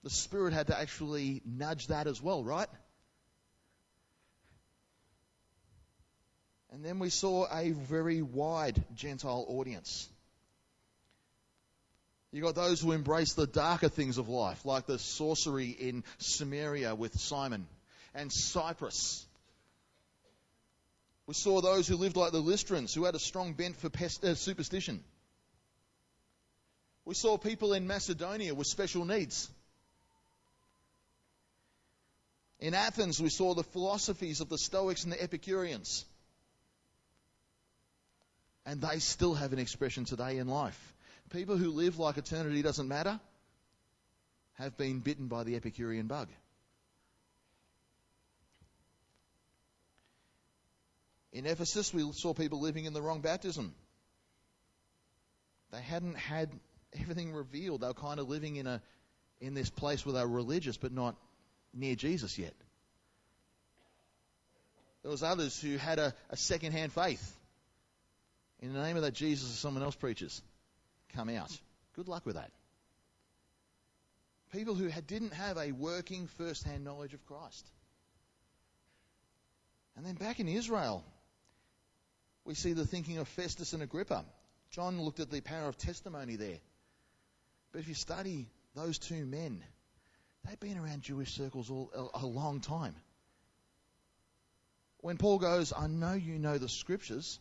The 0.05 0.11
Spirit 0.11 0.53
had 0.53 0.67
to 0.67 0.79
actually 0.79 1.41
nudge 1.47 1.87
that 1.87 2.05
as 2.05 2.21
well, 2.21 2.43
right? 2.43 2.69
And 6.71 6.85
then 6.85 6.99
we 6.99 7.09
saw 7.09 7.47
a 7.51 7.71
very 7.71 8.21
wide 8.21 8.83
Gentile 8.93 9.43
audience. 9.49 10.07
You 12.31 12.43
got 12.43 12.53
those 12.53 12.81
who 12.81 12.91
embrace 12.91 13.33
the 13.33 13.47
darker 13.47 13.89
things 13.89 14.19
of 14.19 14.29
life, 14.29 14.63
like 14.63 14.85
the 14.85 14.99
sorcery 14.99 15.69
in 15.69 16.03
Samaria 16.19 16.93
with 16.93 17.19
Simon 17.19 17.65
and 18.13 18.31
Cyprus. 18.31 19.25
We 21.25 21.33
saw 21.33 21.61
those 21.61 21.87
who 21.87 21.95
lived 21.95 22.15
like 22.15 22.31
the 22.31 22.43
Lystrans, 22.43 22.93
who 22.93 23.05
had 23.05 23.15
a 23.15 23.19
strong 23.19 23.53
bent 23.53 23.75
for 23.77 23.89
pest, 23.89 24.23
uh, 24.23 24.35
superstition. 24.35 25.03
We 27.05 27.15
saw 27.15 27.39
people 27.39 27.73
in 27.73 27.87
Macedonia 27.87 28.53
with 28.53 28.67
special 28.67 29.05
needs. 29.05 29.49
In 32.59 32.73
Athens, 32.73 33.21
we 33.21 33.29
saw 33.29 33.53
the 33.53 33.63
philosophies 33.63 34.41
of 34.41 34.49
the 34.49 34.57
Stoics 34.57 35.03
and 35.03 35.11
the 35.11 35.21
Epicureans. 35.21 36.05
And 38.65 38.81
they 38.81 38.99
still 38.99 39.35
have 39.35 39.53
an 39.53 39.59
expression 39.59 40.05
today 40.05 40.37
in 40.37 40.47
life. 40.47 40.93
People 41.29 41.57
who 41.57 41.71
live 41.71 41.99
like 41.99 42.17
eternity 42.17 42.61
doesn't 42.61 42.87
matter 42.87 43.19
have 44.53 44.77
been 44.77 44.99
bitten 44.99 45.27
by 45.27 45.43
the 45.43 45.55
Epicurean 45.55 46.07
bug. 46.07 46.29
In 51.33 51.45
Ephesus, 51.45 51.93
we 51.93 52.09
saw 52.13 52.33
people 52.33 52.61
living 52.61 52.85
in 52.85 52.93
the 52.93 53.01
wrong 53.01 53.19
baptism. 53.19 53.75
They 55.71 55.81
hadn't 55.81 56.15
had 56.15 56.49
everything 56.97 57.33
revealed. 57.33 57.81
They 57.81 57.87
were 57.87 57.93
kind 57.93 58.21
of 58.21 58.29
living 58.29 58.55
in 58.55 58.67
a 58.67 58.81
in 59.41 59.53
this 59.53 59.69
place 59.69 60.05
where 60.05 60.13
they 60.13 60.21
were 60.21 60.27
religious 60.27 60.77
but 60.77 60.93
not 60.93 61.15
near 61.75 61.95
Jesus 61.95 62.39
yet. 62.39 62.53
There 65.01 65.11
was 65.11 65.21
others 65.21 65.61
who 65.61 65.77
had 65.77 65.99
a, 65.99 66.15
a 66.31 66.37
second-hand 66.37 66.91
faith. 66.91 67.35
In 68.59 68.73
the 68.73 68.81
name 68.81 68.95
of 68.95 69.03
that 69.03 69.13
Jesus 69.13 69.51
or 69.51 69.57
someone 69.57 69.83
else 69.83 69.95
preaches, 69.95 70.41
come 71.13 71.29
out. 71.29 71.51
Good 71.95 72.07
luck 72.07 72.25
with 72.25 72.35
that. 72.35 72.51
People 74.51 74.73
who 74.73 74.87
had, 74.87 75.05
didn't 75.05 75.33
have 75.33 75.57
a 75.57 75.73
working 75.73 76.27
first-hand 76.37 76.83
knowledge 76.83 77.13
of 77.13 77.25
Christ. 77.25 77.69
And 79.95 80.05
then 80.05 80.15
back 80.15 80.39
in 80.39 80.47
Israel, 80.47 81.03
we 82.45 82.53
see 82.53 82.73
the 82.73 82.85
thinking 82.85 83.17
of 83.17 83.27
Festus 83.27 83.73
and 83.73 83.83
Agrippa. 83.83 84.25
John 84.71 84.99
looked 85.01 85.19
at 85.19 85.29
the 85.29 85.41
power 85.41 85.67
of 85.67 85.77
testimony 85.77 86.35
there. 86.35 86.59
But 87.71 87.79
if 87.79 87.87
you 87.87 87.93
study 87.93 88.47
those 88.75 88.97
two 88.97 89.25
men, 89.25 89.63
they've 90.47 90.59
been 90.59 90.77
around 90.77 91.01
Jewish 91.01 91.33
circles 91.33 91.69
all, 91.69 91.91
a, 91.95 92.23
a 92.23 92.25
long 92.25 92.59
time. 92.59 92.95
When 94.99 95.17
Paul 95.17 95.39
goes, 95.39 95.73
I 95.75 95.87
know 95.87 96.13
you 96.13 96.39
know 96.39 96.57
the 96.57 96.69
scriptures, 96.69 97.39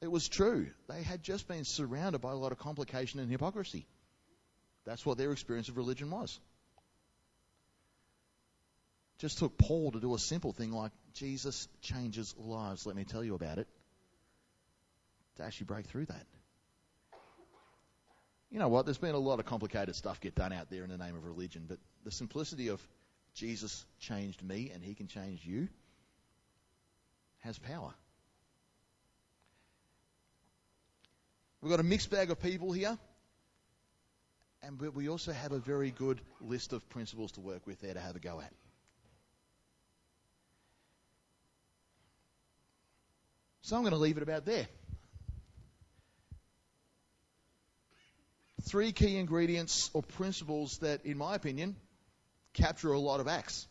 it 0.00 0.10
was 0.10 0.28
true. 0.28 0.68
They 0.88 1.02
had 1.02 1.22
just 1.22 1.48
been 1.48 1.64
surrounded 1.64 2.20
by 2.20 2.32
a 2.32 2.36
lot 2.36 2.52
of 2.52 2.58
complication 2.58 3.20
and 3.20 3.30
hypocrisy. 3.30 3.86
That's 4.84 5.04
what 5.04 5.18
their 5.18 5.32
experience 5.32 5.68
of 5.68 5.76
religion 5.76 6.10
was. 6.10 6.38
Just 9.18 9.38
took 9.38 9.58
Paul 9.58 9.92
to 9.92 10.00
do 10.00 10.14
a 10.14 10.18
simple 10.18 10.52
thing 10.52 10.72
like 10.72 10.92
Jesus 11.14 11.68
changes 11.82 12.34
lives. 12.38 12.86
Let 12.86 12.94
me 12.94 13.04
tell 13.04 13.24
you 13.24 13.34
about 13.34 13.58
it. 13.58 13.66
To 15.36 15.44
actually 15.44 15.66
break 15.66 15.86
through 15.86 16.06
that. 16.06 16.26
You 18.50 18.58
know 18.58 18.68
what? 18.68 18.86
There's 18.86 18.98
been 18.98 19.14
a 19.14 19.18
lot 19.18 19.40
of 19.40 19.46
complicated 19.46 19.94
stuff 19.94 20.20
get 20.20 20.34
done 20.34 20.52
out 20.52 20.70
there 20.70 20.82
in 20.82 20.90
the 20.90 20.96
name 20.96 21.14
of 21.14 21.24
religion, 21.24 21.66
but 21.68 21.78
the 22.04 22.10
simplicity 22.10 22.68
of 22.68 22.80
Jesus 23.34 23.84
changed 24.00 24.42
me 24.42 24.70
and 24.72 24.82
he 24.82 24.94
can 24.94 25.06
change 25.06 25.44
you 25.44 25.68
has 27.40 27.58
power. 27.58 27.92
We've 31.60 31.70
got 31.70 31.80
a 31.80 31.84
mixed 31.84 32.10
bag 32.10 32.30
of 32.30 32.40
people 32.40 32.72
here, 32.72 32.96
and 34.62 34.80
we 34.80 35.08
also 35.08 35.32
have 35.32 35.52
a 35.52 35.58
very 35.58 35.90
good 35.90 36.20
list 36.40 36.72
of 36.72 36.88
principles 36.88 37.32
to 37.32 37.40
work 37.40 37.66
with 37.66 37.80
there 37.80 37.94
to 37.94 38.00
have 38.00 38.16
a 38.16 38.20
go 38.20 38.40
at. 38.40 38.52
So 43.62 43.76
I'm 43.76 43.82
going 43.82 43.92
to 43.92 43.98
leave 43.98 44.16
it 44.16 44.22
about 44.22 44.46
there. 44.46 44.66
Three 48.68 48.92
key 48.92 49.16
ingredients 49.16 49.90
or 49.94 50.02
principles 50.02 50.76
that, 50.78 51.06
in 51.06 51.16
my 51.16 51.34
opinion, 51.34 51.74
capture 52.52 52.92
a 52.92 52.98
lot 52.98 53.18
of 53.18 53.26
acts. 53.26 53.66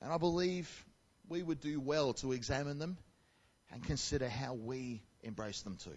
And 0.00 0.12
I 0.12 0.18
believe 0.18 0.70
we 1.28 1.42
would 1.42 1.60
do 1.60 1.80
well 1.80 2.12
to 2.14 2.30
examine 2.30 2.78
them 2.78 2.98
and 3.72 3.82
consider 3.82 4.28
how 4.28 4.54
we 4.54 5.02
embrace 5.24 5.62
them 5.62 5.76
too. 5.82 5.90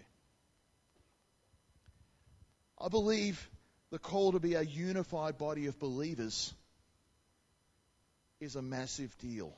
I 2.80 2.88
believe 2.88 3.48
the 3.92 4.00
call 4.00 4.32
to 4.32 4.40
be 4.40 4.54
a 4.54 4.62
unified 4.62 5.38
body 5.38 5.66
of 5.66 5.78
believers 5.78 6.52
is 8.40 8.56
a 8.56 8.62
massive 8.62 9.16
deal. 9.18 9.54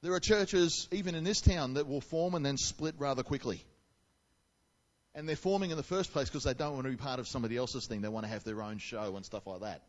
There 0.00 0.12
are 0.12 0.20
churches, 0.20 0.86
even 0.92 1.14
in 1.14 1.24
this 1.24 1.40
town, 1.40 1.74
that 1.74 1.88
will 1.88 2.00
form 2.00 2.34
and 2.34 2.46
then 2.46 2.56
split 2.56 2.94
rather 2.98 3.22
quickly. 3.22 3.64
And 5.14 5.28
they're 5.28 5.34
forming 5.34 5.70
in 5.70 5.76
the 5.76 5.82
first 5.82 6.12
place 6.12 6.28
because 6.28 6.44
they 6.44 6.54
don't 6.54 6.74
want 6.74 6.84
to 6.84 6.90
be 6.90 6.96
part 6.96 7.18
of 7.18 7.26
somebody 7.26 7.56
else's 7.56 7.86
thing. 7.86 8.02
They 8.02 8.08
want 8.08 8.24
to 8.24 8.30
have 8.30 8.44
their 8.44 8.62
own 8.62 8.78
show 8.78 9.16
and 9.16 9.24
stuff 9.24 9.46
like 9.46 9.62
that. 9.62 9.82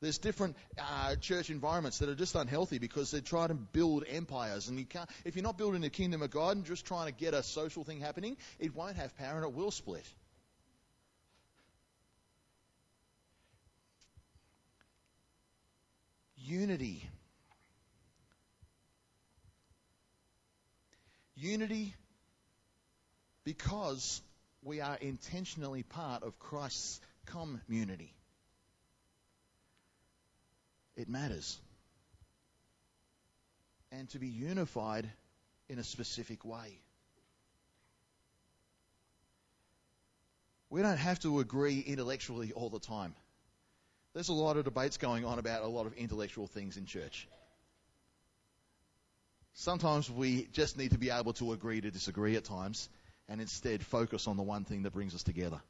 There's 0.00 0.18
different 0.18 0.56
uh, 0.76 1.14
church 1.14 1.48
environments 1.48 2.00
that 2.00 2.08
are 2.08 2.16
just 2.16 2.34
unhealthy 2.34 2.80
because 2.80 3.12
they 3.12 3.20
try 3.20 3.46
to 3.46 3.54
build 3.54 4.02
empires. 4.08 4.68
And 4.68 4.76
you 4.76 4.84
can't, 4.84 5.08
if 5.24 5.36
you're 5.36 5.44
not 5.44 5.56
building 5.56 5.82
the 5.82 5.90
kingdom 5.90 6.22
of 6.22 6.30
God 6.30 6.56
and 6.56 6.66
just 6.66 6.84
trying 6.84 7.06
to 7.06 7.12
get 7.12 7.34
a 7.34 7.42
social 7.44 7.84
thing 7.84 8.00
happening, 8.00 8.36
it 8.58 8.74
won't 8.74 8.96
have 8.96 9.16
power 9.16 9.36
and 9.36 9.44
it 9.44 9.52
will 9.52 9.70
split. 9.70 10.04
Unity. 16.36 17.08
Unity 21.42 21.92
because 23.42 24.22
we 24.62 24.80
are 24.80 24.96
intentionally 25.00 25.82
part 25.82 26.22
of 26.22 26.38
Christ's 26.38 27.00
community. 27.26 28.14
It 30.96 31.08
matters. 31.08 31.58
And 33.90 34.08
to 34.10 34.20
be 34.20 34.28
unified 34.28 35.10
in 35.68 35.80
a 35.80 35.84
specific 35.84 36.44
way. 36.44 36.78
We 40.70 40.80
don't 40.80 40.96
have 40.96 41.18
to 41.20 41.40
agree 41.40 41.80
intellectually 41.80 42.52
all 42.52 42.70
the 42.70 42.78
time. 42.78 43.16
There's 44.14 44.28
a 44.28 44.32
lot 44.32 44.56
of 44.56 44.64
debates 44.64 44.96
going 44.96 45.24
on 45.24 45.40
about 45.40 45.62
a 45.62 45.66
lot 45.66 45.86
of 45.86 45.94
intellectual 45.94 46.46
things 46.46 46.76
in 46.76 46.86
church. 46.86 47.26
Sometimes 49.54 50.10
we 50.10 50.48
just 50.52 50.78
need 50.78 50.92
to 50.92 50.98
be 50.98 51.10
able 51.10 51.32
to 51.34 51.52
agree 51.52 51.80
to 51.80 51.90
disagree 51.90 52.36
at 52.36 52.44
times 52.44 52.88
and 53.28 53.40
instead 53.40 53.82
focus 53.84 54.26
on 54.26 54.36
the 54.36 54.42
one 54.42 54.64
thing 54.64 54.82
that 54.82 54.92
brings 54.92 55.14
us 55.14 55.22
together. 55.22 55.60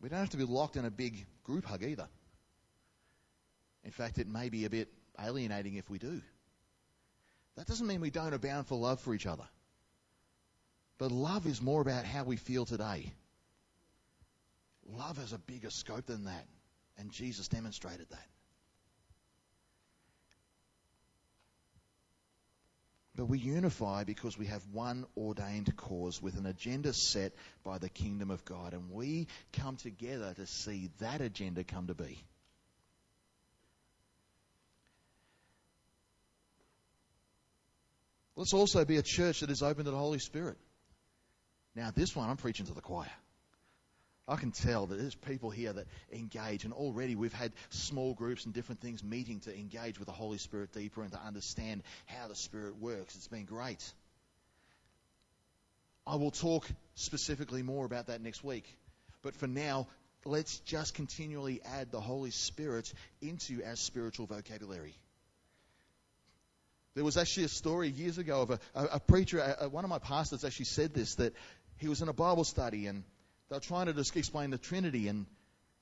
We 0.00 0.08
don't 0.08 0.18
have 0.18 0.30
to 0.30 0.36
be 0.36 0.44
locked 0.44 0.76
in 0.76 0.84
a 0.84 0.90
big 0.90 1.26
group 1.44 1.64
hug 1.64 1.84
either. 1.84 2.08
In 3.84 3.92
fact, 3.92 4.18
it 4.18 4.28
may 4.28 4.48
be 4.48 4.64
a 4.64 4.70
bit 4.70 4.88
alienating 5.18 5.76
if 5.76 5.88
we 5.88 5.98
do. 5.98 6.20
That 7.56 7.66
doesn't 7.66 7.86
mean 7.86 8.00
we 8.00 8.10
don't 8.10 8.32
abound 8.32 8.66
for 8.66 8.76
love 8.76 9.00
for 9.00 9.14
each 9.14 9.26
other. 9.26 9.46
But 10.98 11.12
love 11.12 11.46
is 11.46 11.62
more 11.62 11.80
about 11.80 12.04
how 12.04 12.24
we 12.24 12.36
feel 12.36 12.64
today. 12.64 13.12
Love 14.86 15.18
has 15.18 15.32
a 15.32 15.38
bigger 15.38 15.70
scope 15.70 16.06
than 16.06 16.24
that. 16.24 16.46
And 16.98 17.10
Jesus 17.10 17.48
demonstrated 17.48 18.06
that. 18.10 18.28
But 23.14 23.26
we 23.26 23.38
unify 23.38 24.04
because 24.04 24.38
we 24.38 24.46
have 24.46 24.62
one 24.72 25.04
ordained 25.16 25.76
cause 25.76 26.22
with 26.22 26.38
an 26.38 26.46
agenda 26.46 26.94
set 26.94 27.32
by 27.62 27.76
the 27.76 27.90
kingdom 27.90 28.30
of 28.30 28.44
God. 28.44 28.72
And 28.72 28.90
we 28.90 29.28
come 29.52 29.76
together 29.76 30.32
to 30.34 30.46
see 30.46 30.90
that 30.98 31.20
agenda 31.20 31.62
come 31.62 31.88
to 31.88 31.94
be. 31.94 32.24
Let's 38.34 38.54
also 38.54 38.84
be 38.86 38.96
a 38.96 39.02
church 39.02 39.40
that 39.40 39.50
is 39.50 39.62
open 39.62 39.84
to 39.84 39.90
the 39.90 39.96
Holy 39.96 40.18
Spirit. 40.18 40.56
Now, 41.74 41.90
this 41.94 42.16
one 42.16 42.30
I'm 42.30 42.38
preaching 42.38 42.66
to 42.66 42.74
the 42.74 42.80
choir. 42.80 43.10
I 44.28 44.36
can 44.36 44.52
tell 44.52 44.86
that 44.86 44.96
there's 44.96 45.16
people 45.16 45.50
here 45.50 45.72
that 45.72 45.86
engage, 46.12 46.64
and 46.64 46.72
already 46.72 47.16
we've 47.16 47.32
had 47.32 47.52
small 47.70 48.14
groups 48.14 48.44
and 48.44 48.54
different 48.54 48.80
things 48.80 49.02
meeting 49.02 49.40
to 49.40 49.54
engage 49.54 49.98
with 49.98 50.06
the 50.06 50.12
Holy 50.12 50.38
Spirit 50.38 50.72
deeper 50.72 51.02
and 51.02 51.10
to 51.12 51.20
understand 51.20 51.82
how 52.06 52.28
the 52.28 52.36
Spirit 52.36 52.78
works. 52.78 53.16
It's 53.16 53.26
been 53.26 53.44
great. 53.44 53.82
I 56.06 56.16
will 56.16 56.30
talk 56.30 56.66
specifically 56.94 57.62
more 57.62 57.84
about 57.84 58.06
that 58.06 58.20
next 58.20 58.44
week. 58.44 58.64
But 59.22 59.34
for 59.34 59.46
now, 59.46 59.88
let's 60.24 60.58
just 60.60 60.94
continually 60.94 61.60
add 61.64 61.90
the 61.90 62.00
Holy 62.00 62.30
Spirit 62.30 62.92
into 63.20 63.62
our 63.64 63.76
spiritual 63.76 64.26
vocabulary. 64.26 64.94
There 66.94 67.04
was 67.04 67.16
actually 67.16 67.44
a 67.44 67.48
story 67.48 67.88
years 67.88 68.18
ago 68.18 68.42
of 68.42 68.50
a, 68.50 68.58
a, 68.74 68.84
a 68.84 69.00
preacher, 69.00 69.56
a, 69.60 69.68
one 69.68 69.84
of 69.84 69.90
my 69.90 69.98
pastors 69.98 70.44
actually 70.44 70.66
said 70.66 70.92
this, 70.92 71.16
that 71.16 71.34
he 71.78 71.88
was 71.88 72.02
in 72.02 72.08
a 72.08 72.12
Bible 72.12 72.44
study 72.44 72.86
and 72.86 73.02
they're 73.52 73.60
trying 73.60 73.84
to 73.84 73.92
just 73.92 74.16
explain 74.16 74.48
the 74.48 74.56
Trinity, 74.56 75.08
and 75.08 75.26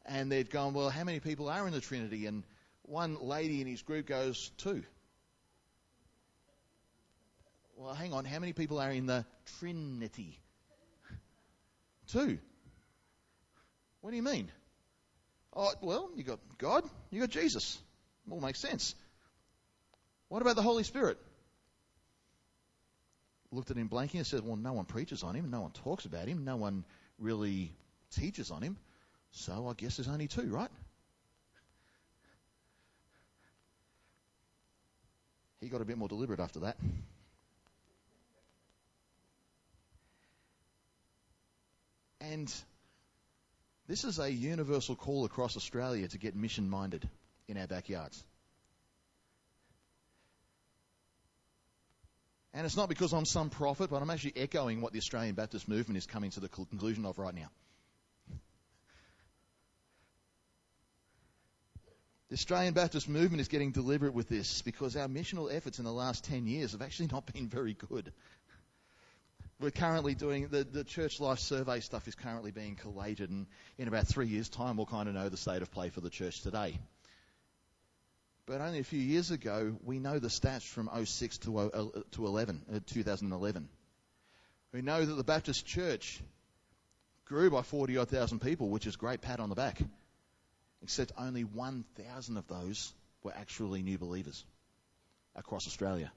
and 0.04 0.30
they'd 0.30 0.50
gone, 0.50 0.74
well, 0.74 0.90
how 0.90 1.04
many 1.04 1.20
people 1.20 1.48
are 1.48 1.66
in 1.68 1.72
the 1.72 1.80
Trinity? 1.80 2.26
And 2.26 2.42
one 2.83 3.16
lady 3.20 3.61
in 3.61 3.66
his 3.68 3.83
group 3.83 4.06
goes, 4.06 4.50
two. 4.56 4.83
Well, 7.76 7.94
hang 7.94 8.12
on. 8.12 8.24
How 8.24 8.40
many 8.40 8.52
people 8.52 8.80
are 8.80 8.90
in 8.90 9.06
the 9.06 9.24
Trinity? 9.61 10.38
Two. 12.09 12.38
What 14.00 14.11
do 14.11 14.16
you 14.16 14.22
mean? 14.22 14.50
Oh, 15.54 15.72
well, 15.80 16.11
you 16.16 16.24
got 16.24 16.40
God, 16.59 16.85
you 17.11 17.20
got 17.20 17.30
Jesus. 17.30 17.78
It 18.26 18.33
All 18.33 18.40
makes 18.40 18.61
sense. 18.61 18.96
What 20.28 20.42
about 20.42 20.56
the 20.56 20.62
Holy 20.62 20.83
Spirit? 20.83 21.18
Looked 23.52 23.70
at 23.70 23.76
him 23.76 23.88
blankly 23.88 24.18
and 24.18 24.26
said, 24.26 24.44
Well, 24.44 24.56
no 24.56 24.72
one 24.72 24.87
preaches 24.87 25.22
on 25.22 25.37
him, 25.37 25.50
no 25.50 25.61
one 25.61 25.70
talks 25.70 26.04
about 26.04 26.26
him, 26.26 26.44
no 26.44 26.56
one 26.56 26.85
really 27.20 27.72
teaches 28.12 28.50
on 28.50 28.62
him. 28.62 28.76
So 29.33 29.68
I 29.68 29.74
guess 29.74 29.96
there's 29.96 30.09
only 30.09 30.26
two, 30.26 30.48
right? 30.48 30.70
He 35.61 35.68
got 35.68 35.83
a 35.83 35.85
bit 35.85 35.98
more 35.98 36.09
deliberate 36.09 36.40
after 36.40 36.61
that. 36.61 36.76
And 42.20 42.52
this 43.87 44.04
is 44.04 44.18
a 44.18 44.30
universal 44.30 44.94
call 44.94 45.24
across 45.24 45.56
Australia 45.56 46.09
to 46.09 46.18
get 46.18 46.35
mission 46.35 46.70
minded 46.70 47.09
in 47.48 47.59
our 47.59 47.66
backyards. 47.66 48.24
And 52.52 52.66
it's 52.66 52.76
not 52.76 52.88
because 52.88 53.12
I'm 53.12 53.24
some 53.24 53.48
prophet, 53.48 53.90
but 53.90 54.02
I'm 54.02 54.10
actually 54.10 54.34
echoing 54.36 54.80
what 54.80 54.92
the 54.92 54.98
Australian 54.98 55.34
Baptist 55.34 55.68
movement 55.68 55.98
is 55.98 56.06
coming 56.06 56.30
to 56.32 56.40
the 56.40 56.48
conclusion 56.48 57.06
of 57.06 57.18
right 57.18 57.34
now. 57.34 57.48
The 62.28 62.34
Australian 62.34 62.74
Baptist 62.74 63.08
movement 63.08 63.40
is 63.40 63.48
getting 63.48 63.72
deliberate 63.72 64.14
with 64.14 64.28
this 64.28 64.62
because 64.62 64.96
our 64.96 65.08
missional 65.08 65.52
efforts 65.52 65.80
in 65.80 65.84
the 65.84 65.92
last 65.92 66.24
10 66.24 66.46
years 66.46 66.72
have 66.72 66.82
actually 66.82 67.08
not 67.12 67.32
been 67.32 67.48
very 67.48 67.74
good. 67.74 68.12
We're 69.60 69.70
currently 69.70 70.14
doing 70.14 70.48
the, 70.48 70.64
the 70.64 70.84
church 70.84 71.20
life 71.20 71.38
survey 71.38 71.80
stuff 71.80 72.08
is 72.08 72.14
currently 72.14 72.50
being 72.50 72.76
collated, 72.76 73.30
and 73.30 73.46
in 73.78 73.88
about 73.88 74.06
three 74.06 74.26
years' 74.26 74.48
time, 74.48 74.76
we'll 74.76 74.86
kind 74.86 75.08
of 75.08 75.14
know 75.14 75.28
the 75.28 75.36
state 75.36 75.60
of 75.60 75.70
play 75.70 75.90
for 75.90 76.00
the 76.00 76.08
church 76.08 76.40
today. 76.40 76.78
But 78.50 78.62
only 78.62 78.80
a 78.80 78.84
few 78.84 78.98
years 78.98 79.30
ago, 79.30 79.76
we 79.84 80.00
know 80.00 80.18
the 80.18 80.26
stats 80.26 80.62
from 80.62 80.90
06 81.04 81.38
to, 81.38 82.04
to 82.10 82.26
11, 82.26 82.62
uh, 82.74 82.80
2011. 82.84 83.68
We 84.72 84.82
know 84.82 85.04
that 85.04 85.14
the 85.14 85.22
Baptist 85.22 85.64
church 85.64 86.20
grew 87.26 87.48
by 87.48 87.62
40 87.62 87.98
odd 87.98 88.08
thousand 88.08 88.40
people, 88.40 88.68
which 88.68 88.88
is 88.88 88.96
great 88.96 89.20
pat 89.20 89.38
on 89.38 89.50
the 89.50 89.54
back. 89.54 89.80
Except 90.82 91.12
only 91.16 91.44
1,000 91.44 92.36
of 92.36 92.48
those 92.48 92.92
were 93.22 93.32
actually 93.36 93.82
new 93.82 93.98
believers 93.98 94.44
across 95.36 95.68
Australia. 95.68 96.10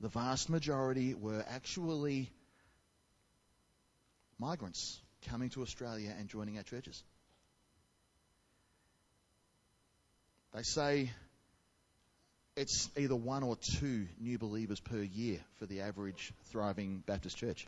The 0.00 0.08
vast 0.08 0.48
majority 0.48 1.12
were 1.12 1.44
actually 1.50 2.30
migrants 4.38 4.98
coming 5.28 5.50
to 5.50 5.60
Australia 5.60 6.14
and 6.18 6.30
joining 6.30 6.56
our 6.56 6.62
churches. 6.64 7.04
They 10.54 10.62
say 10.62 11.10
it's 12.56 12.90
either 12.96 13.14
one 13.14 13.42
or 13.42 13.56
two 13.56 14.08
new 14.18 14.38
believers 14.38 14.80
per 14.80 15.00
year 15.00 15.38
for 15.58 15.66
the 15.66 15.82
average 15.82 16.32
thriving 16.46 17.02
Baptist 17.06 17.36
church. 17.36 17.66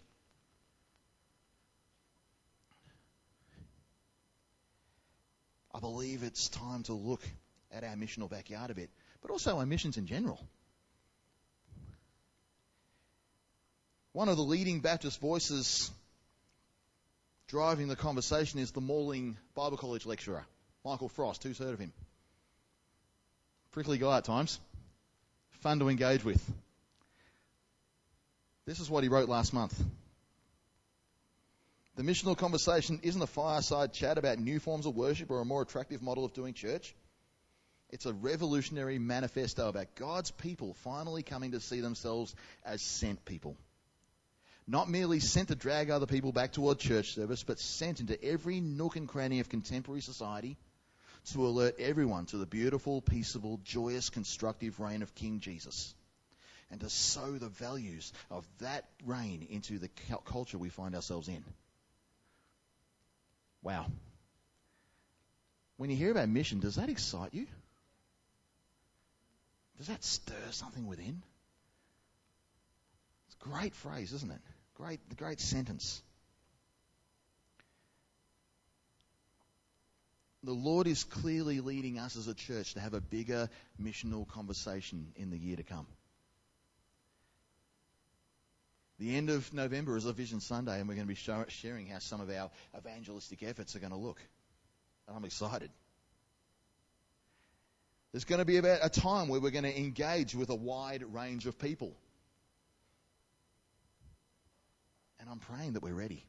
I 5.73 5.79
believe 5.79 6.23
it's 6.23 6.49
time 6.49 6.83
to 6.85 6.93
look 6.93 7.23
at 7.71 7.85
our 7.85 7.95
missional 7.95 8.29
backyard 8.29 8.71
a 8.71 8.75
bit, 8.75 8.91
but 9.23 9.31
also 9.31 9.59
our 9.59 9.67
missions 9.67 9.97
in 9.97 10.07
general. 10.07 10.41
One 14.13 14.29
of 14.29 14.37
the 14.37 14.43
leading 14.43 14.81
Baptist 14.81 15.21
voices 15.21 15.91
driving 17.47 17.87
the 17.87 17.95
conversation 17.95 18.59
is 18.59 18.73
the 18.73 18.81
Morling 18.81 19.37
Bible 19.55 19.77
College 19.77 20.05
lecturer, 20.05 20.45
Michael 20.85 21.09
Frost. 21.09 21.45
Who's 21.45 21.59
heard 21.59 21.75
of 21.75 21.79
him? 21.79 21.93
Prickly 23.73 23.99
guy 23.99 24.19
at 24.19 24.25
times. 24.25 24.59
Fun 25.61 25.79
to 25.79 25.89
engage 25.89 26.25
with. 26.25 26.43
This 28.67 28.81
is 28.81 28.91
what 28.91 29.03
he 29.03 29.09
wrote 29.09 29.29
last 29.29 29.53
month. 29.53 29.81
The 31.97 32.03
missional 32.03 32.37
conversation 32.37 33.01
isn't 33.03 33.21
a 33.21 33.27
fireside 33.27 33.93
chat 33.93 34.19
about 34.19 34.39
new 34.39 34.59
forms 34.59 34.87
of 34.87 34.97
worship 34.97 35.31
or 35.31 35.41
a 35.41 35.45
more 35.45 35.63
attractive 35.63 36.03
model 36.03 36.25
of 36.25 36.33
doing 36.33 36.55
church. 36.55 36.95
It's 37.91 38.07
a 38.07 38.13
revolutionary 38.13 38.99
manifesto 38.99 39.69
about 39.69 39.95
God's 39.97 40.31
people 40.31 40.75
finally 40.83 41.23
coming 41.23 41.53
to 41.53 41.61
see 41.61 41.81
themselves 41.81 42.35
as 42.65 42.83
sent 42.83 43.25
people. 43.25 43.57
Not 44.67 44.89
merely 44.89 45.21
sent 45.21 45.49
to 45.49 45.57
drag 45.57 45.91
other 45.91 46.07
people 46.07 46.33
back 46.33 46.53
toward 46.53 46.79
church 46.79 47.15
service, 47.15 47.43
but 47.43 47.59
sent 47.59 48.01
into 48.01 48.23
every 48.23 48.61
nook 48.61 48.97
and 48.97 49.09
cranny 49.09 49.41
of 49.41 49.49
contemporary 49.49 50.01
society 50.01 50.57
to 51.33 51.47
alert 51.47 51.79
everyone 51.79 52.27
to 52.27 52.39
the 52.39 52.47
beautiful, 52.47 53.01
peaceable, 53.01 53.61
joyous, 53.65 54.11
constructive 54.11 54.81
reign 54.81 55.03
of 55.03 55.15
King 55.15 55.41
Jesus 55.41 55.95
and 56.71 56.81
to 56.81 56.89
sow 56.89 57.33
the 57.33 57.49
values 57.49 58.13
of 58.31 58.47
that 58.61 58.85
reign 59.05 59.47
into 59.51 59.79
the 59.79 59.89
culture 60.25 60.59
we 60.59 60.69
find 60.69 60.95
ourselves 60.95 61.29
in. 61.29 61.45
Wow. 63.63 63.87
When 65.77 65.91
you 65.91 65.97
hear 65.97 66.11
about 66.11 66.29
mission, 66.29 66.61
does 66.61 66.77
that 66.77 66.89
excite 66.89 67.35
you? 67.35 67.47
Does 69.79 69.89
that 69.89 70.05
stir 70.05 70.35
something 70.51 70.87
within? 70.87 71.23
It's 73.27 73.37
a 73.43 73.49
great 73.49 73.75
phrase, 73.75 74.13
isn't 74.13 74.31
it? 74.31 74.41
Great, 74.75 75.01
the 75.09 75.17
great 75.17 75.41
sentence. 75.41 76.03
The 80.43 80.53
Lord 80.53 80.87
is 80.87 81.05
clearly 81.05 81.61
leading 81.61 81.99
us 81.99 82.17
as 82.17 82.27
a 82.27 82.35
church 82.35 82.75
to 82.75 82.81
have 82.81 82.95
a 82.95 83.01
bigger 83.01 83.51
missional 83.81 84.27
conversation 84.27 85.13
in 85.17 85.31
the 85.31 85.37
year 85.37 85.57
to 85.57 85.63
come. 85.63 85.87
The 88.99 89.17
end 89.17 89.31
of 89.31 89.53
November 89.53 89.97
is 89.97 90.05
a 90.07 90.13
Vision 90.13 90.41
Sunday, 90.41 90.79
and 90.79 90.89
we're 90.89 90.95
going 90.95 91.07
to 91.07 91.15
be 91.15 91.47
sharing 91.49 91.87
how 91.87 91.99
some 91.99 92.21
of 92.21 92.31
our 92.31 92.51
evangelistic 92.77 93.43
efforts 93.43 93.77
are 93.77 93.79
going 93.81 93.93
to 93.93 93.99
look. 93.99 94.21
And 95.09 95.17
I'm 95.17 95.25
excited. 95.25 95.71
There's 98.13 98.25
going 98.25 98.41
to 98.41 98.45
be 98.45 98.57
about 98.57 98.81
a 98.83 98.89
time 98.89 99.29
where 99.29 99.41
we're 99.41 99.51
going 99.51 99.65
to 99.65 99.79
engage 99.79 100.35
with 100.35 100.51
a 100.51 100.55
wide 100.55 101.03
range 101.15 101.47
of 101.47 101.59
people. 101.59 101.97
And 105.19 105.29
I'm 105.31 105.39
praying 105.39 105.75
that 105.75 105.83
we're 105.83 105.95
ready. 105.95 106.25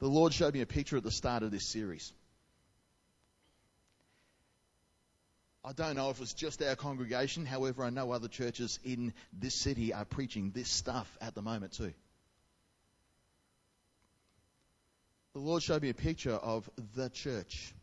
The 0.00 0.08
Lord 0.08 0.32
showed 0.34 0.54
me 0.54 0.60
a 0.60 0.66
picture 0.66 0.96
at 0.96 1.02
the 1.02 1.10
start 1.10 1.42
of 1.42 1.50
this 1.50 1.66
series. 1.66 2.12
I 5.64 5.72
don't 5.72 5.96
know 5.96 6.10
if 6.10 6.20
it's 6.20 6.34
just 6.34 6.62
our 6.62 6.76
congregation, 6.76 7.46
however, 7.46 7.84
I 7.84 7.90
know 7.90 8.10
other 8.10 8.28
churches 8.28 8.78
in 8.84 9.14
this 9.32 9.54
city 9.54 9.94
are 9.94 10.04
preaching 10.04 10.50
this 10.50 10.68
stuff 10.68 11.16
at 11.22 11.34
the 11.34 11.40
moment 11.40 11.72
too. 11.72 11.94
The 15.32 15.40
Lord 15.40 15.62
showed 15.62 15.82
me 15.82 15.88
a 15.88 15.94
picture 15.94 16.34
of 16.34 16.68
the 16.94 17.08
church 17.08 17.74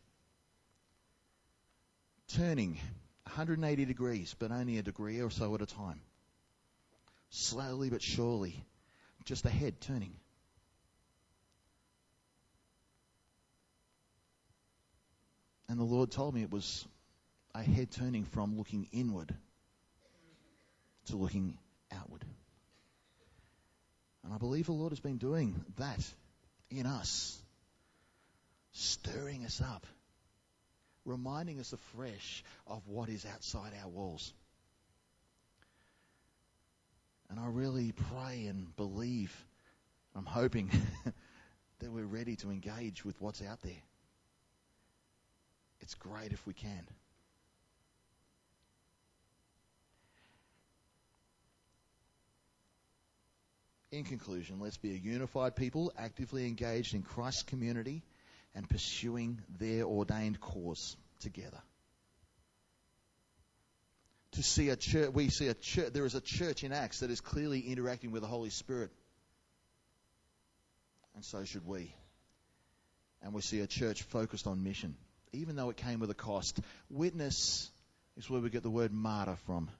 turning 2.28 2.78
180 3.24 3.84
degrees, 3.84 4.34
but 4.38 4.52
only 4.52 4.78
a 4.78 4.82
degree 4.82 5.20
or 5.20 5.30
so 5.30 5.54
at 5.54 5.60
a 5.60 5.66
time 5.66 6.00
slowly 7.32 7.88
but 7.88 8.02
surely, 8.02 8.64
just 9.24 9.44
ahead, 9.46 9.80
turning. 9.80 10.14
And 15.72 15.80
the 15.80 15.84
Lord 15.84 16.10
told 16.10 16.34
me 16.34 16.42
it 16.42 16.50
was 16.50 16.86
a 17.54 17.62
head 17.62 17.90
turning 17.90 18.24
from 18.26 18.58
looking 18.58 18.88
inward 18.92 19.34
to 21.06 21.16
looking 21.16 21.56
outward. 21.90 22.22
And 24.22 24.34
I 24.34 24.36
believe 24.36 24.66
the 24.66 24.72
Lord 24.72 24.92
has 24.92 25.00
been 25.00 25.16
doing 25.16 25.64
that 25.78 26.06
in 26.70 26.84
us, 26.84 27.38
stirring 28.72 29.46
us 29.46 29.62
up, 29.62 29.86
reminding 31.06 31.58
us 31.58 31.72
afresh 31.72 32.44
of 32.66 32.86
what 32.86 33.08
is 33.08 33.24
outside 33.24 33.72
our 33.82 33.88
walls. 33.88 34.34
And 37.30 37.40
I 37.40 37.46
really 37.46 37.92
pray 37.92 38.44
and 38.44 38.76
believe, 38.76 39.34
I'm 40.14 40.26
hoping 40.26 40.70
that 41.78 41.90
we're 41.90 42.04
ready 42.04 42.36
to 42.36 42.50
engage 42.50 43.06
with 43.06 43.18
what's 43.22 43.40
out 43.40 43.62
there. 43.62 43.80
It's 45.82 45.94
great 45.94 46.32
if 46.32 46.46
we 46.46 46.54
can. 46.54 46.86
In 53.90 54.04
conclusion, 54.04 54.58
let's 54.58 54.78
be 54.78 54.92
a 54.92 54.98
unified 54.98 55.54
people, 55.54 55.92
actively 55.98 56.46
engaged 56.46 56.94
in 56.94 57.02
Christ's 57.02 57.42
community 57.42 58.02
and 58.54 58.66
pursuing 58.66 59.42
their 59.58 59.84
ordained 59.84 60.40
cause 60.40 60.96
together. 61.20 61.60
to 64.32 64.42
see 64.42 64.70
a 64.70 64.76
church, 64.76 65.10
we 65.12 65.28
see 65.28 65.48
a 65.48 65.54
church, 65.54 65.92
there 65.92 66.06
is 66.06 66.14
a 66.14 66.20
church 66.20 66.64
in 66.64 66.72
Acts 66.72 67.00
that 67.00 67.10
is 67.10 67.20
clearly 67.20 67.60
interacting 67.60 68.10
with 68.10 68.22
the 68.22 68.28
Holy 68.28 68.50
Spirit. 68.50 68.90
And 71.14 71.24
so 71.24 71.44
should 71.44 71.66
we. 71.66 71.94
And 73.22 73.34
we 73.34 73.42
see 73.42 73.60
a 73.60 73.66
church 73.66 74.02
focused 74.02 74.46
on 74.46 74.64
mission, 74.64 74.96
even 75.32 75.56
though 75.56 75.70
it 75.70 75.76
came 75.76 76.00
with 76.00 76.10
a 76.10 76.14
cost. 76.14 76.60
Witness 76.90 77.70
is 78.16 78.28
where 78.28 78.40
we 78.40 78.50
get 78.50 78.62
the 78.62 78.70
word 78.70 78.92
martyr 78.92 79.36
from. 79.46 79.70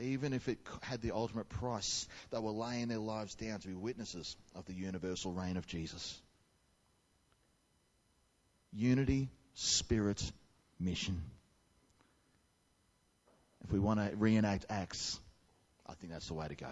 Even 0.00 0.32
if 0.32 0.48
it 0.48 0.58
had 0.82 1.00
the 1.00 1.10
ultimate 1.12 1.48
price, 1.48 2.06
they 2.30 2.38
were 2.38 2.52
laying 2.52 2.88
their 2.88 2.98
lives 2.98 3.34
down 3.34 3.58
to 3.58 3.68
be 3.68 3.74
witnesses 3.74 4.36
of 4.54 4.64
the 4.66 4.72
universal 4.72 5.32
reign 5.32 5.56
of 5.56 5.66
Jesus. 5.66 6.20
Unity, 8.72 9.28
spirit, 9.54 10.22
mission. 10.78 11.20
If 13.64 13.72
we 13.72 13.80
want 13.80 13.98
to 13.98 14.16
reenact 14.16 14.66
Acts, 14.68 15.18
I 15.86 15.94
think 15.94 16.12
that's 16.12 16.28
the 16.28 16.34
way 16.34 16.46
to 16.46 16.54
go. 16.54 16.70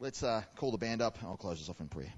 Let's 0.00 0.22
uh, 0.22 0.42
call 0.56 0.70
the 0.70 0.78
band 0.78 1.00
up 1.00 1.16
I'll 1.22 1.36
close 1.36 1.60
this 1.60 1.68
off 1.70 1.80
in 1.80 1.88
prayer. 1.88 2.12